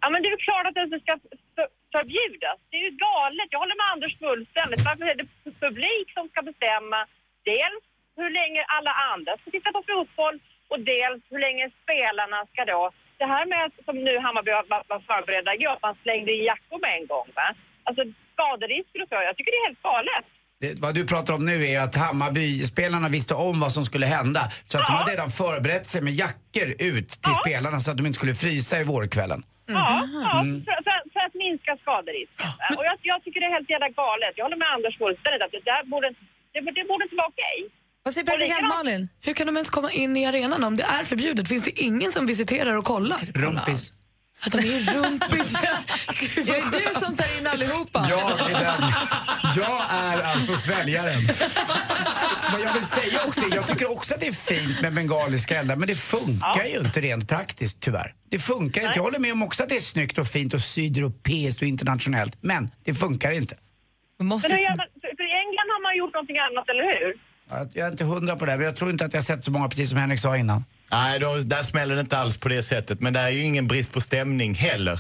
Ja, 0.01 0.07
men 0.11 0.17
det 0.21 0.27
är 0.29 0.33
väl 0.37 0.45
klart 0.49 0.65
att 0.69 0.75
det 0.77 0.83
inte 0.89 0.99
ska 1.05 1.13
för- 1.55 1.71
förbjudas. 1.95 2.57
Det 2.69 2.75
är 2.79 2.83
ju 2.89 2.93
galet. 3.09 3.47
Jag 3.53 3.59
håller 3.63 3.77
med 3.81 3.87
Anders 3.93 4.13
fullständigt. 4.25 4.81
Varför 4.89 5.05
är 5.11 5.15
det 5.21 5.27
publik 5.65 6.07
som 6.17 6.23
ska 6.31 6.39
bestämma 6.51 6.99
dels 7.51 7.83
hur 8.19 8.29
länge 8.39 8.61
alla 8.77 8.93
andra 9.11 9.31
ska 9.39 9.47
titta 9.55 9.69
på 9.75 9.81
fotboll 9.91 10.35
och 10.71 10.79
dels 10.93 11.21
hur 11.31 11.39
länge 11.47 11.65
spelarna 11.83 12.39
ska 12.51 12.61
då... 12.75 12.81
Det 13.21 13.27
här 13.35 13.45
med 13.51 13.59
att, 13.65 13.75
som 13.87 13.95
nu 14.07 14.13
Hammarby 14.25 14.51
var, 14.51 14.99
förberedda 15.11 15.51
igår, 15.55 15.73
att 15.77 15.81
man 15.89 15.95
slängde 16.03 16.31
i 16.31 16.45
jackor 16.51 16.77
med 16.85 16.91
en 16.99 17.07
gång. 17.13 17.27
Va? 17.39 17.47
Alltså 17.87 18.01
skaderisker 18.33 18.99
och 19.03 19.09
så. 19.11 19.15
Jag 19.29 19.35
tycker 19.37 19.51
det 19.53 19.59
är 19.63 19.67
helt 19.69 19.83
galet. 19.91 20.25
Det, 20.61 20.71
vad 20.85 20.93
du 20.95 21.01
pratar 21.13 21.33
om 21.37 21.45
nu 21.51 21.57
är 21.73 21.79
att 21.85 21.95
Hammarby-spelarna 22.05 23.07
visste 23.17 23.33
om 23.47 23.55
vad 23.65 23.71
som 23.77 23.83
skulle 23.89 24.05
hända. 24.17 24.41
Så 24.69 24.73
att 24.77 24.87
de 24.87 24.93
hade 24.93 25.11
redan 25.11 25.29
förberett 25.29 25.87
sig 25.87 26.01
med 26.07 26.13
jackor 26.23 26.67
ut 26.91 27.09
till 27.23 27.35
spelarna 27.43 27.77
så 27.79 27.91
att 27.91 27.97
de 27.99 28.03
inte 28.05 28.19
skulle 28.21 28.35
frysa 28.45 28.73
i 28.81 28.83
vårkvällen. 28.93 29.39
Ja, 29.65 29.89
ja 30.27 30.39
Mm. 30.41 30.65
för, 30.67 30.77
för, 30.87 30.97
för 31.13 31.21
att 31.27 31.35
minska 31.45 31.71
skaderisken. 31.83 32.47
Och 32.77 32.85
jag, 32.89 32.95
jag 33.11 33.19
tycker 33.23 33.39
det 33.41 33.47
är 33.51 33.55
helt 33.57 33.69
jävla 33.75 33.89
galet. 34.01 34.33
Jag 34.35 34.45
håller 34.45 34.61
med 34.63 34.69
Anders 34.75 34.95
fullständigt 35.03 35.41
att 35.45 35.51
det 35.57 35.63
där 35.71 35.83
borde, 35.93 36.07
det, 36.53 36.59
det 36.79 36.83
borde 36.91 37.03
inte 37.07 37.17
vara 37.21 37.31
okej. 37.35 37.57
Vad 38.03 38.13
säger 38.13 38.25
praktikant 38.25 38.67
Malin? 38.67 39.09
Hur 39.21 39.33
kan 39.33 39.47
de 39.47 39.55
ens 39.57 39.69
komma 39.69 39.91
in 39.91 40.17
i 40.17 40.25
arenan 40.25 40.63
om 40.63 40.75
det 40.75 40.83
är 40.83 41.03
förbjudet? 41.03 41.47
Finns 41.47 41.63
det 41.63 41.81
ingen 41.81 42.11
som 42.11 42.25
visiterar 42.25 42.75
och 42.75 42.85
kollar? 42.85 43.17
Rumpis. 43.33 43.91
Att 44.45 44.51
de 44.51 44.57
är 44.57 44.93
rumpis. 44.93 45.55
Är 46.37 46.71
det 46.71 46.77
du 46.77 46.99
som 47.05 47.15
tar 47.15 47.39
in 47.39 47.47
allihopa? 47.47 48.07
Jag 48.09 48.31
är 48.31 48.49
den. 48.49 48.91
Jag 49.57 49.81
är 49.89 50.21
alltså 50.21 50.55
sväljaren. 50.55 51.21
Men 52.51 52.61
jag 52.61 52.73
vill 52.73 52.85
säga 52.85 53.25
också, 53.27 53.41
jag 53.51 53.67
tycker 53.67 53.91
också 53.91 54.13
att 54.13 54.19
det 54.19 54.27
är 54.27 54.31
fint 54.31 54.81
med 54.81 54.93
bengaliska 54.93 55.59
eldar, 55.59 55.75
men 55.75 55.87
det 55.87 55.95
funkar 55.95 56.65
ju 56.65 56.79
inte 56.79 57.01
rent 57.01 57.29
praktiskt 57.29 57.79
tyvärr. 57.81 58.13
Det 58.29 58.39
funkar 58.39 58.81
inte. 58.81 58.93
Jag 58.95 59.03
håller 59.03 59.19
med 59.19 59.31
om 59.31 59.43
också 59.43 59.63
att 59.63 59.69
det 59.69 59.75
är 59.75 59.79
snyggt 59.79 60.17
och 60.17 60.27
fint 60.27 60.53
och 60.53 60.61
sydeuropeiskt 60.61 61.61
och 61.61 61.67
internationellt, 61.67 62.37
men 62.41 62.71
det 62.83 62.93
funkar 62.93 63.31
inte. 63.31 63.57
Men 64.19 64.31
hur 64.31 64.39
för 64.39 64.49
i 64.49 65.33
England 65.43 65.69
har 65.75 65.81
man 65.83 65.97
gjort 65.97 66.13
någonting 66.13 66.37
annat, 66.37 66.69
eller 66.69 66.83
hur? 66.83 67.32
Jag 67.49 67.77
är 67.77 67.91
inte 67.91 68.03
hundra 68.03 68.35
på 68.35 68.45
det, 68.45 68.57
men 68.57 68.65
jag 68.65 68.75
tror 68.75 68.89
inte 68.89 69.05
att 69.05 69.13
jag 69.13 69.17
har 69.17 69.23
sett 69.23 69.45
så 69.45 69.51
många, 69.51 69.69
precis 69.69 69.89
som 69.89 69.97
Henrik 69.97 70.19
sa 70.19 70.37
innan. 70.37 70.65
Nej, 70.91 71.19
då, 71.19 71.37
där 71.37 71.63
smäller 71.63 71.95
det 71.95 72.01
inte 72.01 72.17
alls 72.17 72.37
på 72.37 72.49
det 72.49 72.63
sättet. 72.63 73.01
Men 73.01 73.13
det 73.13 73.19
är 73.19 73.29
ju 73.29 73.43
ingen 73.43 73.67
brist 73.67 73.93
på 73.93 74.01
stämning 74.01 74.53
heller. 74.53 74.99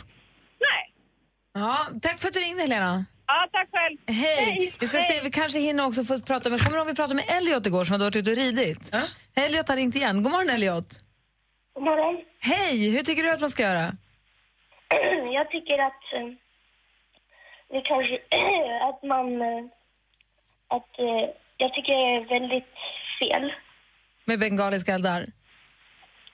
Ja, 1.53 1.77
tack 2.01 2.19
för 2.19 2.27
att 2.27 2.33
du 2.33 2.39
ringde 2.39 2.61
Helena. 2.61 3.05
Ja, 3.27 3.47
tack 3.51 3.69
själv. 3.71 3.97
Hej! 4.07 4.71
Vi 4.79 4.87
ska 4.87 4.99
se, 4.99 5.21
vi 5.23 5.31
kanske 5.31 5.59
hinner 5.59 5.85
också 5.85 6.03
få 6.03 6.19
prata 6.19 6.49
med, 6.49 6.59
kommer 6.59 6.71
du 6.71 6.77
ihåg 6.77 6.87
vi 6.87 6.95
pratade 6.95 7.15
med 7.15 7.25
Elliot 7.37 7.65
igår 7.67 7.83
som 7.83 7.91
hade 7.93 8.03
varit 8.03 8.15
ute 8.15 8.31
och 8.31 8.37
ridit? 8.37 8.95
Elliot 9.35 9.69
har 9.69 9.75
ringt 9.75 9.95
igen. 9.95 10.23
God 10.23 10.31
morgon 10.31 10.49
Elliot. 10.49 11.01
God 11.73 11.83
morgon. 11.83 12.15
Hej! 12.41 12.91
Hur 12.91 13.01
tycker 13.01 13.23
du 13.23 13.31
att 13.31 13.41
man 13.41 13.49
ska 13.49 13.63
göra? 13.63 13.91
Jag 15.37 15.49
tycker 15.51 15.77
att 15.87 16.03
eh, 16.15 16.27
det 17.69 17.81
kanske 17.81 18.13
att 18.89 19.03
man 19.03 19.41
eh, 19.41 19.63
att 20.75 20.99
eh, 20.99 21.25
jag 21.57 21.73
tycker 21.73 21.93
det 21.93 22.15
är 22.15 22.39
väldigt 22.39 22.73
fel. 23.19 23.53
Med 24.25 24.39
bengaliska 24.39 24.93
eldar? 24.93 25.25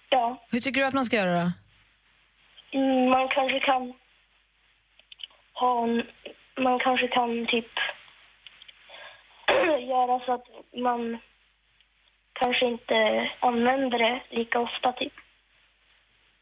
Ja, 0.09 0.45
Hur 0.51 0.59
tycker 0.59 0.81
du 0.81 0.87
att 0.87 0.93
man 0.93 1.05
ska 1.05 1.15
göra 1.15 1.43
då? 1.43 1.51
mm, 2.79 3.09
man 3.09 3.27
kanske 3.27 3.59
kan 3.59 3.93
ha 5.53 5.83
en, 5.83 6.03
man 6.63 6.79
kanske 6.79 7.07
kan 7.07 7.47
typ 7.47 7.65
göra 9.89 10.19
så 10.25 10.33
att 10.33 10.45
man 10.77 11.17
kanske 12.33 12.65
inte 12.65 13.29
använder 13.39 13.99
det 13.99 14.21
lika 14.29 14.59
ofta 14.59 14.91
typ. 14.91 15.13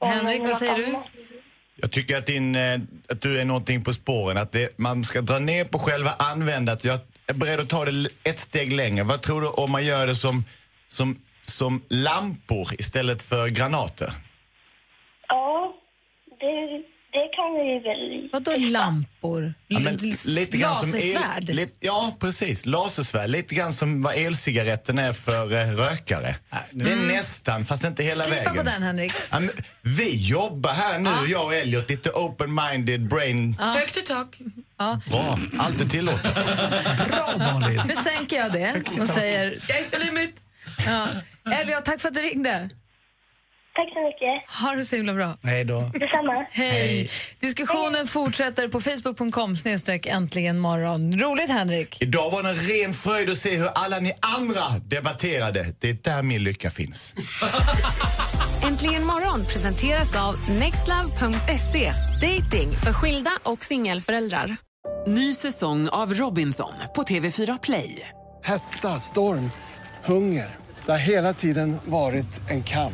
Henrik, 0.02 0.42
vad 0.42 0.58
säger 0.58 0.78
du? 0.78 0.96
Jag 1.76 1.92
tycker 1.92 2.18
att, 2.18 2.26
din, 2.26 2.56
eh, 2.56 2.80
att 3.10 3.22
du 3.22 3.42
är 3.42 3.46
någonting 3.46 3.84
på 3.84 3.94
spåren. 3.94 4.38
Att 4.38 4.52
det, 4.52 4.78
man 4.78 5.04
ska 5.04 5.22
dra 5.22 5.40
ner 5.40 5.66
på 5.66 5.80
själva 5.80 6.10
användandet. 6.20 6.84
Jag 6.84 7.00
är 7.28 7.34
beredd 7.34 7.60
att 7.60 7.70
ta 7.70 7.86
det 7.86 8.10
ett 8.24 8.40
steg 8.40 8.74
längre. 8.74 9.04
Vad 9.04 9.22
tror 9.22 9.42
du 9.42 9.48
om 9.48 9.72
man 9.72 9.86
gör 9.86 10.08
det 10.08 10.16
som, 10.16 10.44
som, 10.88 11.16
som 11.46 11.82
lampor 11.90 12.68
istället 12.80 13.22
för 13.22 13.48
granater? 13.48 14.10
Ja, 15.28 15.74
det, 16.40 16.84
det 17.18 17.30
kan 17.38 17.54
vi 17.54 17.80
väl... 17.90 18.30
Vadå 18.34 18.52
lampor? 18.72 19.54
Ja, 19.68 19.80
men 19.80 19.98
lite 20.26 20.58
grann 20.58 20.76
som 20.76 20.90
Lasersvärd? 20.92 21.50
El, 21.50 21.56
lite, 21.56 21.74
ja, 21.80 22.16
precis. 22.20 22.66
Lasersvärd. 22.66 23.30
Lite 23.30 23.56
grann 23.56 23.74
som 23.74 24.02
vad 24.02 24.16
elcigaretten 24.16 25.00
är 25.00 25.14
för 25.14 25.54
eh, 25.54 25.68
rökare. 25.72 26.36
Det 26.72 26.90
är 26.90 26.94
Mm. 26.94 27.08
nästan, 27.08 27.66
fast 27.66 27.84
inte 27.84 28.04
hela 28.04 28.24
Slipa 28.24 28.36
vägen. 28.44 28.56
på 28.58 28.64
den, 28.64 28.84
Henrik. 28.84 29.14
Ja, 29.32 29.40
men 29.40 29.50
vi 29.82 30.16
jobbar 30.28 30.72
här 30.74 31.00
nu, 31.00 31.10
jag 31.28 31.46
och 31.46 31.56
Elliot, 31.56 31.90
lite 31.90 32.10
open-minded 32.10 33.08
brain. 33.10 33.56
Högt 33.60 33.98
i 33.98 34.02
tak. 34.02 34.40
Ja. 34.78 35.02
Bra, 35.10 35.38
allt 35.60 35.82
är 35.82 35.86
tillåtet. 35.86 36.46
Bra 37.08 37.34
Malin. 37.38 37.82
Nu 37.88 37.96
sänker 37.96 38.38
jag 38.38 38.52
det 38.52 38.82
och 39.02 39.08
säger... 39.08 39.52
Sky's 39.52 39.90
the 39.92 40.00
limit. 40.06 40.36
Ja. 40.86 41.08
Elliot, 41.52 41.86
tack 41.86 42.02
för 42.02 42.08
att 42.08 42.14
du 42.16 42.22
ringde. 42.22 42.70
Tack 43.78 43.94
så 43.94 44.02
mycket. 44.02 44.62
Ha 44.64 44.76
det 44.76 44.86
så 44.86 44.96
himla 44.96 45.14
bra. 45.14 45.38
Hej 45.44 45.64
då. 45.64 45.92
Detsamma. 45.94 46.46
Hej. 46.52 47.10
Diskussionen 47.40 48.08
fortsätter 48.08 48.68
på 48.68 48.82
facebook.com 48.82 49.56
snedstreck 49.58 50.06
äntligen 50.06 50.60
morgon. 50.60 51.20
Roligt 51.20 51.50
Henrik. 51.50 52.02
Idag 52.02 52.32
var 52.32 52.44
det 52.44 52.50
en 52.50 52.56
ren 52.56 52.94
fröjd 52.94 53.30
att 53.30 53.38
se 53.38 53.56
hur 53.56 53.68
alla 53.76 54.00
ni 54.00 54.14
andra 54.38 54.62
debatterade. 54.86 55.74
Det 55.80 55.90
är 55.90 55.94
där 55.94 56.24
min 56.24 56.44
lycka 56.44 56.70
finns. 56.70 57.14
Äntligen 58.64 59.06
morgon 59.06 59.46
presenteras 59.46 60.16
av 60.16 60.36
nextlove.se. 60.50 61.94
Dating 62.22 62.72
för 62.84 62.94
skilda 62.94 63.32
och 63.44 63.64
singelföräldrar. 63.64 64.58
Ny 65.08 65.36
säsong 65.36 65.90
av 65.90 66.14
Robinson 66.14 66.74
på 66.96 67.04
TV4 67.04 67.60
Play. 67.64 68.10
Hetta, 68.44 69.00
storm, 69.00 69.52
hunger. 70.06 70.56
Det 70.86 70.92
har 70.92 71.00
hela 71.00 71.34
tiden 71.34 71.78
varit 71.86 72.50
en 72.50 72.64
kamp. 72.64 72.94